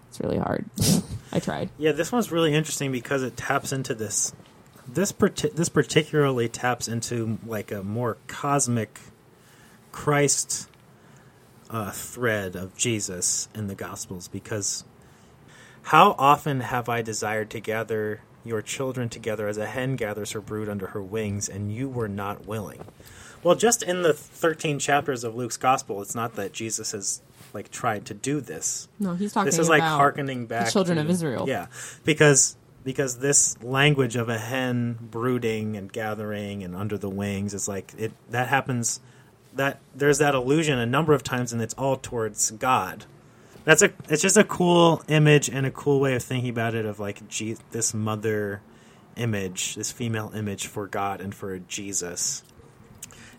it's 0.09 0.21
really 0.21 0.39
hard. 0.39 0.65
I 1.33 1.41
tried. 1.41 1.71
Yeah, 1.77 1.93
this 1.93 2.11
one's 2.11 2.33
really 2.33 2.55
interesting 2.55 2.93
because 2.93 3.23
it 3.23 3.37
taps 3.37 3.73
into 3.73 3.95
this 3.95 4.33
this 4.89 5.13
parti- 5.13 5.51
this 5.51 5.69
particularly 5.69 6.49
taps 6.49 6.89
into 6.89 7.39
like 7.45 7.73
a 7.73 7.83
more 7.83 8.17
cosmic 8.29 9.01
Christ 9.93 10.69
uh, 11.71 11.91
thread 11.91 12.57
of 12.57 12.77
Jesus 12.77 13.49
in 13.55 13.67
the 13.67 13.75
Gospels 13.75 14.29
because 14.29 14.85
how 15.83 16.15
often 16.19 16.61
have 16.61 16.89
I 16.89 17.03
desired 17.03 17.51
to 17.51 17.61
gather 17.61 18.21
your 18.45 18.63
children 18.63 19.09
together 19.09 19.49
as 19.49 19.59
a 19.59 19.67
hen 19.67 19.97
gathers 19.97 20.33
her 20.33 20.41
brood 20.41 20.69
under 20.69 20.89
her 20.89 21.03
wings, 21.03 21.49
and 21.49 21.73
you 21.73 21.89
were 21.89 22.09
not 22.09 22.47
willing? 22.47 22.85
Well, 23.43 23.55
just 23.55 23.83
in 23.83 24.03
the 24.03 24.13
13 24.13 24.79
chapters 24.79 25.23
of 25.23 25.37
Luke's 25.37 25.57
Gospel, 25.57 26.03
it's 26.03 26.15
not 26.15 26.35
that 26.35 26.53
Jesus 26.53 26.93
has 26.93 27.21
like 27.53 27.71
tried 27.71 28.05
to 28.07 28.15
do 28.15 28.41
this. 28.41 28.89
No, 28.99 29.15
he's 29.15 29.33
talking. 29.33 29.47
This 29.47 29.59
is 29.59 29.69
like 29.69 29.83
harkening 29.83 30.47
back 30.47 30.67
the 30.67 30.73
children 30.73 30.97
to, 30.97 31.03
of 31.03 31.11
Israel. 31.11 31.45
Yeah, 31.49 31.67
because 32.05 32.57
because 32.85 33.19
this 33.19 33.61
language 33.63 34.17
of 34.17 34.29
a 34.29 34.39
hen 34.39 34.99
brooding 35.01 35.77
and 35.77 35.93
gathering 35.93 36.63
and 36.63 36.75
under 36.75 36.99
the 36.99 37.11
wings 37.11 37.55
is 37.55 37.69
like 37.69 37.93
it 37.99 38.13
that 38.31 38.49
happens 38.49 39.01
that 39.57 39.81
there's 39.95 40.19
that 40.19 40.35
illusion 40.35 40.79
a 40.79 40.87
number 40.87 41.13
of 41.13 41.23
times 41.23 41.53
and 41.53 41.61
it's 41.61 41.75
all 41.75 41.97
towards 41.97 42.51
God. 42.53 43.05
That's 43.65 43.83
a 43.83 43.91
it's 44.09 44.23
just 44.23 44.37
a 44.37 44.45
cool 44.45 45.03
image 45.09 45.49
and 45.49 45.67
a 45.67 45.71
cool 45.71 45.99
way 45.99 46.15
of 46.15 46.23
thinking 46.23 46.51
about 46.51 46.75
it 46.75 46.87
of 46.87 47.01
like 47.01 47.21
this 47.29 47.93
mother 47.93 48.63
image, 49.17 49.75
this 49.75 49.91
female 49.91 50.31
image 50.35 50.67
for 50.67 50.87
God 50.87 51.21
and 51.21 51.35
for 51.35 51.59
Jesus. 51.59 52.45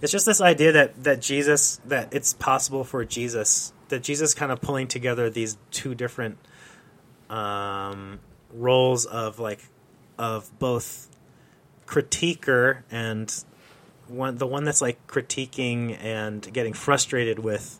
It's 0.01 0.11
just 0.11 0.25
this 0.25 0.41
idea 0.41 0.73
that 0.73 1.03
that 1.03 1.21
Jesus 1.21 1.79
that 1.85 2.13
it's 2.13 2.33
possible 2.33 2.83
for 2.83 3.05
Jesus 3.05 3.71
that 3.89 4.03
Jesus 4.03 4.33
kind 4.33 4.51
of 4.51 4.59
pulling 4.59 4.87
together 4.87 5.29
these 5.29 5.57
two 5.71 5.95
different 5.95 6.37
um, 7.29 8.19
roles 8.53 9.05
of 9.05 9.39
like 9.39 9.61
of 10.17 10.51
both 10.59 11.09
critiquer 11.85 12.83
and 12.91 13.43
one 14.07 14.37
the 14.37 14.47
one 14.47 14.63
that's 14.63 14.81
like 14.81 15.05
critiquing 15.07 15.97
and 16.01 16.51
getting 16.53 16.73
frustrated 16.73 17.39
with 17.39 17.79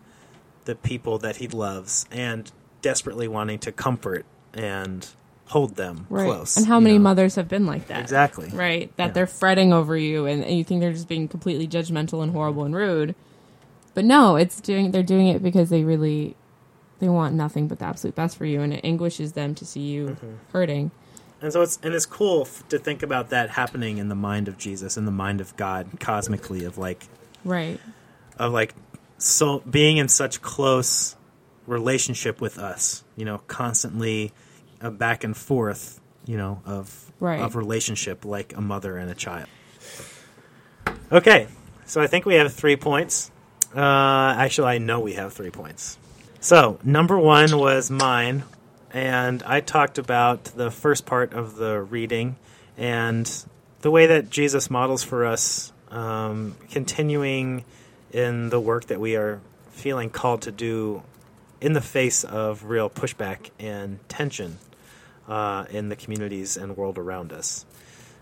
the 0.66 0.76
people 0.76 1.18
that 1.20 1.38
he 1.38 1.48
loves 1.48 2.06
and 2.12 2.52
desperately 2.82 3.28
wanting 3.28 3.60
to 3.60 3.72
comfort 3.72 4.26
and 4.54 5.08
hold 5.48 5.76
them 5.76 6.06
right. 6.10 6.26
close. 6.26 6.58
And 6.58 6.66
how 6.66 6.80
many 6.80 6.98
know? 6.98 7.04
mothers 7.04 7.36
have 7.36 7.48
been 7.48 7.66
like 7.66 7.88
that? 7.88 8.02
Exactly. 8.02 8.50
Right. 8.50 8.96
That 8.98 9.08
yeah. 9.08 9.12
they're 9.12 9.28
fretting 9.28 9.74
over 9.74 9.96
you 9.96 10.26
and, 10.26 10.44
and 10.44 10.58
you 10.58 10.64
think 10.64 10.82
they're 10.82 10.94
just 10.94 11.08
being 11.08 11.28
completely 11.28 11.68
judgmental 11.68 12.22
and 12.22 12.32
horrible 12.32 12.66
and 12.66 12.76
rude. 12.76 13.16
But 13.94 14.06
no, 14.06 14.36
it's 14.36 14.62
doing 14.62 14.92
they're 14.92 15.04
doing 15.04 15.28
it 15.28 15.42
because 15.42 15.70
they 15.70 15.84
really 15.84 16.36
they 17.00 17.10
want 17.10 17.36
nothing 17.36 17.68
but 17.68 17.80
the 17.80 17.86
absolute 17.86 18.16
best 18.16 18.38
for 18.38 18.46
you 18.46 18.62
and 18.62 18.74
it 18.74 18.82
anguishes 18.84 19.34
them 19.34 19.56
to 19.56 19.66
see 19.66 19.82
you 19.82 20.08
mm-hmm. 20.08 20.34
hurting. 20.52 20.92
And 21.42 21.54
so 21.54 21.62
it's 21.62 21.78
and 21.84 21.94
it's 21.94 22.06
cool 22.06 22.42
f- 22.42 22.68
to 22.70 22.80
think 22.80 23.04
about 23.04 23.30
that 23.30 23.52
happening 23.52 24.00
in 24.00 24.10
the 24.10 24.16
mind 24.16 24.48
of 24.48 24.58
Jesus, 24.58 24.98
in 24.98 25.06
the 25.06 25.12
mind 25.12 25.40
of 25.42 25.56
God, 25.56 26.00
cosmically, 26.00 26.66
of 26.66 26.78
like, 26.78 27.06
right, 27.46 27.80
of 28.38 28.52
like, 28.54 28.74
so 29.20 29.60
being 29.60 29.98
in 29.98 30.08
such 30.08 30.42
close 30.42 31.16
relationship 31.68 32.42
with 32.42 32.58
us, 32.58 33.04
you 33.16 33.26
know, 33.26 33.40
constantly 33.48 34.32
a 34.82 34.90
back 34.90 35.24
and 35.24 35.38
forth, 35.38 36.00
you 36.26 36.38
know, 36.38 36.62
of 36.66 37.12
right. 37.20 37.40
of 37.40 37.56
relationship 37.56 38.26
like 38.26 38.56
a 38.56 38.62
mother 38.62 38.98
and 38.98 39.12
a 39.12 39.16
child. 39.16 39.48
Okay, 41.12 41.48
so 41.86 42.02
I 42.02 42.08
think 42.08 42.26
we 42.26 42.36
have 42.36 42.52
three 42.52 42.76
points. 42.76 43.32
Uh, 43.76 44.36
actually, 44.38 44.70
I 44.70 44.78
know 44.78 45.00
we 45.02 45.14
have 45.14 45.34
three 45.34 45.52
points. 45.52 45.98
So 46.40 46.80
number 46.84 47.18
one 47.18 47.58
was 47.58 47.92
mine, 47.92 48.44
and 48.98 49.44
I 49.44 49.60
talked 49.60 50.00
about 50.00 50.46
the 50.46 50.72
first 50.72 51.06
part 51.06 51.32
of 51.34 51.56
the 51.56 51.80
reading 51.80 52.36
and 52.78 53.32
the 53.82 53.92
way 53.92 54.08
that 54.08 54.32
Jesus 54.32 54.72
models 54.72 55.04
for 55.04 55.24
us, 55.24 55.72
um, 55.92 56.56
continuing 56.72 57.64
in 58.12 58.50
the 58.50 58.60
work 58.60 58.86
that 58.88 59.00
we 59.00 59.16
are 59.16 59.40
feeling 59.70 60.10
called 60.10 60.42
to 60.42 60.52
do 60.52 61.04
in 61.62 61.74
the 61.74 61.82
face 61.82 62.24
of 62.24 62.64
real 62.64 62.90
pushback 62.90 63.52
and 63.60 64.00
tension 64.10 64.58
uh, 65.28 65.66
in 65.70 65.90
the 65.90 65.96
communities 65.96 66.58
and 66.58 66.76
world 66.76 66.98
around 66.98 67.32
us. 67.32 67.68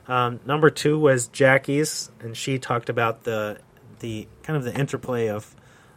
Um, 0.09 0.41
number 0.45 0.69
two 0.69 0.99
was 0.99 1.27
Jackie's, 1.29 2.11
and 2.19 2.35
she 2.35 2.59
talked 2.59 2.89
about 2.89 3.23
the 3.23 3.59
the 4.01 4.27
kind 4.43 4.57
of 4.57 4.65
the 4.65 4.77
interplay 4.77 5.29
of 5.29 5.55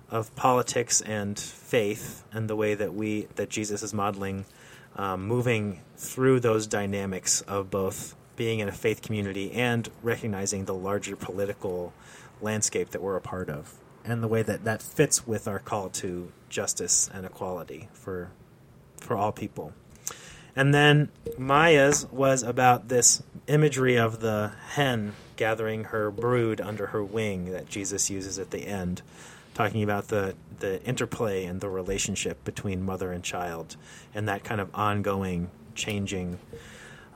of 0.08 0.34
politics 0.36 1.00
and 1.00 1.36
faith 1.36 2.22
and 2.32 2.48
the 2.48 2.54
way 2.54 2.74
that 2.74 2.94
we 2.94 3.26
that 3.34 3.48
Jesus 3.48 3.82
is 3.82 3.92
modeling 3.92 4.44
um, 4.98 5.26
moving 5.26 5.80
through 5.96 6.40
those 6.40 6.66
dynamics 6.66 7.40
of 7.42 7.70
both 7.70 8.14
being 8.36 8.58
in 8.58 8.68
a 8.68 8.72
faith 8.72 9.00
community 9.00 9.52
and 9.52 9.88
recognizing 10.02 10.64
the 10.64 10.74
larger 10.74 11.16
political 11.16 11.92
landscape 12.40 12.90
that 12.90 13.00
we're 13.00 13.16
a 13.16 13.20
part 13.20 13.48
of 13.48 13.74
and 14.04 14.22
the 14.22 14.28
way 14.28 14.42
that 14.42 14.64
that 14.64 14.82
fits 14.82 15.26
with 15.26 15.48
our 15.48 15.58
call 15.58 15.88
to 15.88 16.30
justice 16.48 17.08
and 17.12 17.24
equality 17.24 17.88
for 17.92 18.30
for 18.96 19.16
all 19.16 19.32
people. 19.32 19.72
And 20.56 20.74
then 20.74 21.10
Maya's 21.36 22.06
was 22.10 22.42
about 22.42 22.88
this 22.88 23.22
imagery 23.46 23.96
of 23.96 24.20
the 24.20 24.52
hen 24.70 25.14
gathering 25.36 25.84
her 25.84 26.10
brood 26.10 26.60
under 26.60 26.88
her 26.88 27.02
wing 27.02 27.52
that 27.52 27.68
Jesus 27.68 28.10
uses 28.10 28.40
at 28.40 28.50
the 28.50 28.66
end 28.66 29.02
talking 29.54 29.82
about 29.82 30.08
the 30.08 30.34
the 30.60 30.82
interplay 30.84 31.44
and 31.44 31.60
the 31.60 31.68
relationship 31.68 32.44
between 32.44 32.82
mother 32.82 33.12
and 33.12 33.22
child, 33.22 33.76
and 34.14 34.28
that 34.28 34.42
kind 34.44 34.60
of 34.60 34.70
ongoing, 34.74 35.50
changing 35.74 36.38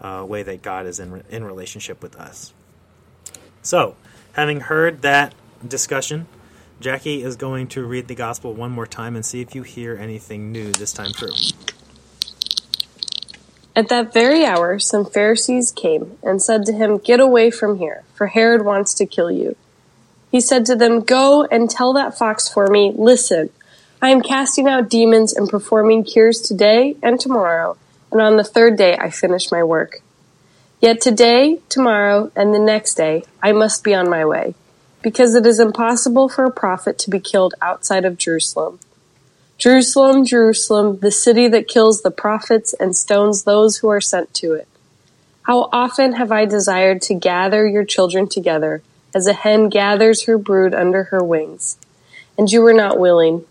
uh, 0.00 0.24
way 0.26 0.42
that 0.42 0.62
God 0.62 0.86
is 0.86 1.00
in 1.00 1.22
in 1.30 1.44
relationship 1.44 2.02
with 2.02 2.16
us. 2.16 2.52
So, 3.62 3.96
having 4.32 4.60
heard 4.60 5.02
that 5.02 5.34
discussion, 5.66 6.26
Jackie 6.80 7.22
is 7.22 7.36
going 7.36 7.68
to 7.68 7.84
read 7.84 8.08
the 8.08 8.14
gospel 8.14 8.54
one 8.54 8.72
more 8.72 8.86
time 8.86 9.14
and 9.14 9.24
see 9.24 9.40
if 9.40 9.54
you 9.54 9.62
hear 9.62 9.96
anything 9.96 10.50
new 10.50 10.72
this 10.72 10.92
time 10.92 11.12
through. 11.12 11.34
At 13.74 13.88
that 13.88 14.12
very 14.12 14.44
hour, 14.44 14.78
some 14.78 15.06
Pharisees 15.06 15.72
came 15.72 16.18
and 16.22 16.42
said 16.42 16.66
to 16.66 16.72
him, 16.72 16.98
Get 16.98 17.20
away 17.20 17.50
from 17.50 17.78
here, 17.78 18.02
for 18.12 18.26
Herod 18.26 18.64
wants 18.64 18.92
to 18.94 19.06
kill 19.06 19.30
you. 19.30 19.56
He 20.32 20.40
said 20.40 20.64
to 20.66 20.74
them, 20.74 21.00
Go 21.00 21.44
and 21.44 21.68
tell 21.68 21.92
that 21.92 22.16
fox 22.16 22.48
for 22.48 22.66
me, 22.68 22.90
listen, 22.96 23.50
I 24.00 24.08
am 24.08 24.22
casting 24.22 24.66
out 24.66 24.88
demons 24.88 25.34
and 25.34 25.48
performing 25.48 26.04
cures 26.04 26.40
today 26.40 26.96
and 27.02 27.20
tomorrow, 27.20 27.76
and 28.10 28.20
on 28.20 28.38
the 28.38 28.42
third 28.42 28.76
day 28.76 28.96
I 28.96 29.10
finish 29.10 29.52
my 29.52 29.62
work. 29.62 30.00
Yet 30.80 31.02
today, 31.02 31.60
tomorrow, 31.68 32.32
and 32.34 32.52
the 32.54 32.58
next 32.58 32.94
day 32.94 33.24
I 33.42 33.52
must 33.52 33.84
be 33.84 33.94
on 33.94 34.08
my 34.08 34.24
way, 34.24 34.54
because 35.02 35.34
it 35.34 35.44
is 35.44 35.60
impossible 35.60 36.30
for 36.30 36.46
a 36.46 36.50
prophet 36.50 36.98
to 37.00 37.10
be 37.10 37.20
killed 37.20 37.54
outside 37.60 38.06
of 38.06 38.16
Jerusalem. 38.16 38.80
Jerusalem, 39.58 40.24
Jerusalem, 40.24 40.98
the 41.00 41.12
city 41.12 41.46
that 41.48 41.68
kills 41.68 42.00
the 42.00 42.10
prophets 42.10 42.74
and 42.80 42.96
stones 42.96 43.44
those 43.44 43.76
who 43.76 43.88
are 43.88 44.00
sent 44.00 44.32
to 44.34 44.54
it. 44.54 44.66
How 45.42 45.68
often 45.72 46.14
have 46.14 46.32
I 46.32 46.46
desired 46.46 47.02
to 47.02 47.14
gather 47.14 47.68
your 47.68 47.84
children 47.84 48.28
together 48.28 48.82
as 49.14 49.26
a 49.26 49.32
hen 49.32 49.68
gathers 49.68 50.24
her 50.24 50.38
brood 50.38 50.74
under 50.74 51.04
her 51.04 51.22
wings. 51.22 51.78
And 52.38 52.50
you 52.50 52.62
were 52.62 52.72
not 52.72 52.98
willing. 52.98 53.44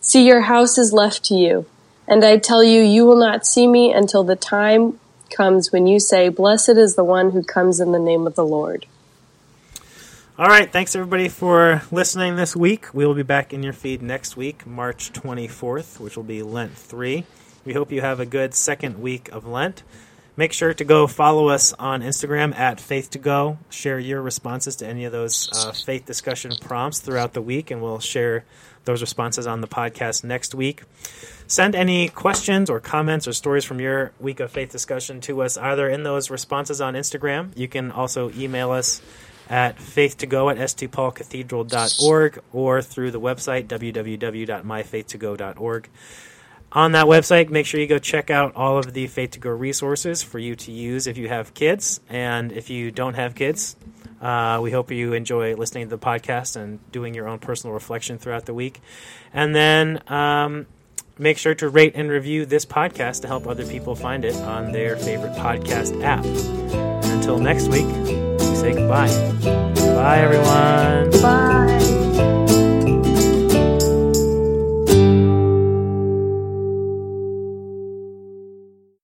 See, 0.00 0.26
your 0.26 0.42
house 0.42 0.78
is 0.78 0.92
left 0.92 1.24
to 1.26 1.34
you. 1.34 1.66
And 2.06 2.24
I 2.24 2.38
tell 2.38 2.64
you, 2.64 2.80
you 2.80 3.04
will 3.04 3.18
not 3.18 3.46
see 3.46 3.66
me 3.66 3.92
until 3.92 4.24
the 4.24 4.36
time 4.36 4.98
comes 5.30 5.72
when 5.72 5.86
you 5.86 6.00
say, 6.00 6.28
Blessed 6.28 6.70
is 6.70 6.96
the 6.96 7.04
one 7.04 7.30
who 7.30 7.42
comes 7.42 7.80
in 7.80 7.92
the 7.92 7.98
name 7.98 8.26
of 8.26 8.34
the 8.34 8.46
Lord. 8.46 8.86
All 10.38 10.46
right. 10.46 10.70
Thanks, 10.70 10.94
everybody, 10.94 11.28
for 11.28 11.82
listening 11.90 12.36
this 12.36 12.54
week. 12.54 12.94
We 12.94 13.04
will 13.04 13.14
be 13.14 13.24
back 13.24 13.52
in 13.52 13.62
your 13.62 13.72
feed 13.72 14.02
next 14.02 14.36
week, 14.36 14.66
March 14.66 15.12
24th, 15.12 15.98
which 16.00 16.16
will 16.16 16.24
be 16.24 16.42
Lent 16.42 16.74
3. 16.74 17.24
We 17.64 17.72
hope 17.72 17.92
you 17.92 18.00
have 18.00 18.20
a 18.20 18.26
good 18.26 18.54
second 18.54 19.00
week 19.02 19.28
of 19.30 19.46
Lent. 19.46 19.82
Make 20.38 20.52
sure 20.52 20.72
to 20.72 20.84
go 20.84 21.08
follow 21.08 21.48
us 21.48 21.72
on 21.80 22.00
Instagram 22.00 22.56
at 22.56 22.80
Faith 22.80 23.10
to 23.10 23.18
Go. 23.18 23.58
Share 23.70 23.98
your 23.98 24.22
responses 24.22 24.76
to 24.76 24.86
any 24.86 25.04
of 25.04 25.10
those 25.10 25.50
uh, 25.52 25.72
faith 25.72 26.06
discussion 26.06 26.52
prompts 26.60 27.00
throughout 27.00 27.32
the 27.32 27.42
week, 27.42 27.72
and 27.72 27.82
we'll 27.82 27.98
share 27.98 28.44
those 28.84 29.00
responses 29.00 29.48
on 29.48 29.62
the 29.62 29.66
podcast 29.66 30.22
next 30.22 30.54
week. 30.54 30.84
Send 31.48 31.74
any 31.74 32.08
questions 32.08 32.70
or 32.70 32.78
comments 32.78 33.26
or 33.26 33.32
stories 33.32 33.64
from 33.64 33.80
your 33.80 34.12
week 34.20 34.38
of 34.38 34.52
faith 34.52 34.70
discussion 34.70 35.20
to 35.22 35.42
us 35.42 35.58
either 35.58 35.88
in 35.88 36.04
those 36.04 36.30
responses 36.30 36.80
on 36.80 36.94
Instagram. 36.94 37.50
You 37.56 37.66
can 37.66 37.90
also 37.90 38.30
email 38.30 38.70
us 38.70 39.02
at 39.50 39.78
faith2go 39.78 40.52
at 40.52 40.58
stpaulcathedral.org 40.58 42.38
or 42.52 42.80
through 42.80 43.10
the 43.10 43.20
website 43.20 43.66
www.myfaith2go.org. 43.66 45.88
On 46.72 46.92
that 46.92 47.06
website, 47.06 47.48
make 47.48 47.64
sure 47.66 47.80
you 47.80 47.86
go 47.86 47.98
check 47.98 48.30
out 48.30 48.54
all 48.54 48.78
of 48.78 48.92
the 48.92 49.06
Faith 49.06 49.32
to 49.32 49.38
Go 49.38 49.50
resources 49.50 50.22
for 50.22 50.38
you 50.38 50.54
to 50.56 50.72
use 50.72 51.06
if 51.06 51.16
you 51.16 51.28
have 51.28 51.54
kids. 51.54 52.00
And 52.08 52.52
if 52.52 52.68
you 52.68 52.90
don't 52.90 53.14
have 53.14 53.34
kids, 53.34 53.74
uh, 54.20 54.60
we 54.62 54.70
hope 54.70 54.90
you 54.90 55.14
enjoy 55.14 55.54
listening 55.54 55.88
to 55.88 55.96
the 55.96 55.98
podcast 55.98 56.56
and 56.56 56.78
doing 56.92 57.14
your 57.14 57.26
own 57.26 57.38
personal 57.38 57.72
reflection 57.72 58.18
throughout 58.18 58.44
the 58.46 58.54
week. 58.54 58.80
And 59.32 59.54
then 59.54 60.02
um, 60.08 60.66
make 61.18 61.38
sure 61.38 61.54
to 61.54 61.68
rate 61.68 61.92
and 61.94 62.10
review 62.10 62.44
this 62.44 62.66
podcast 62.66 63.22
to 63.22 63.28
help 63.28 63.46
other 63.46 63.64
people 63.64 63.94
find 63.94 64.24
it 64.24 64.36
on 64.36 64.72
their 64.72 64.96
favorite 64.96 65.34
podcast 65.34 66.02
app. 66.02 66.24
Until 67.06 67.38
next 67.38 67.68
week, 67.68 67.86
we 67.86 68.56
say 68.56 68.74
goodbye. 68.74 69.08
Bye, 69.74 70.18
everyone. 70.20 71.22
Bye. 71.22 71.47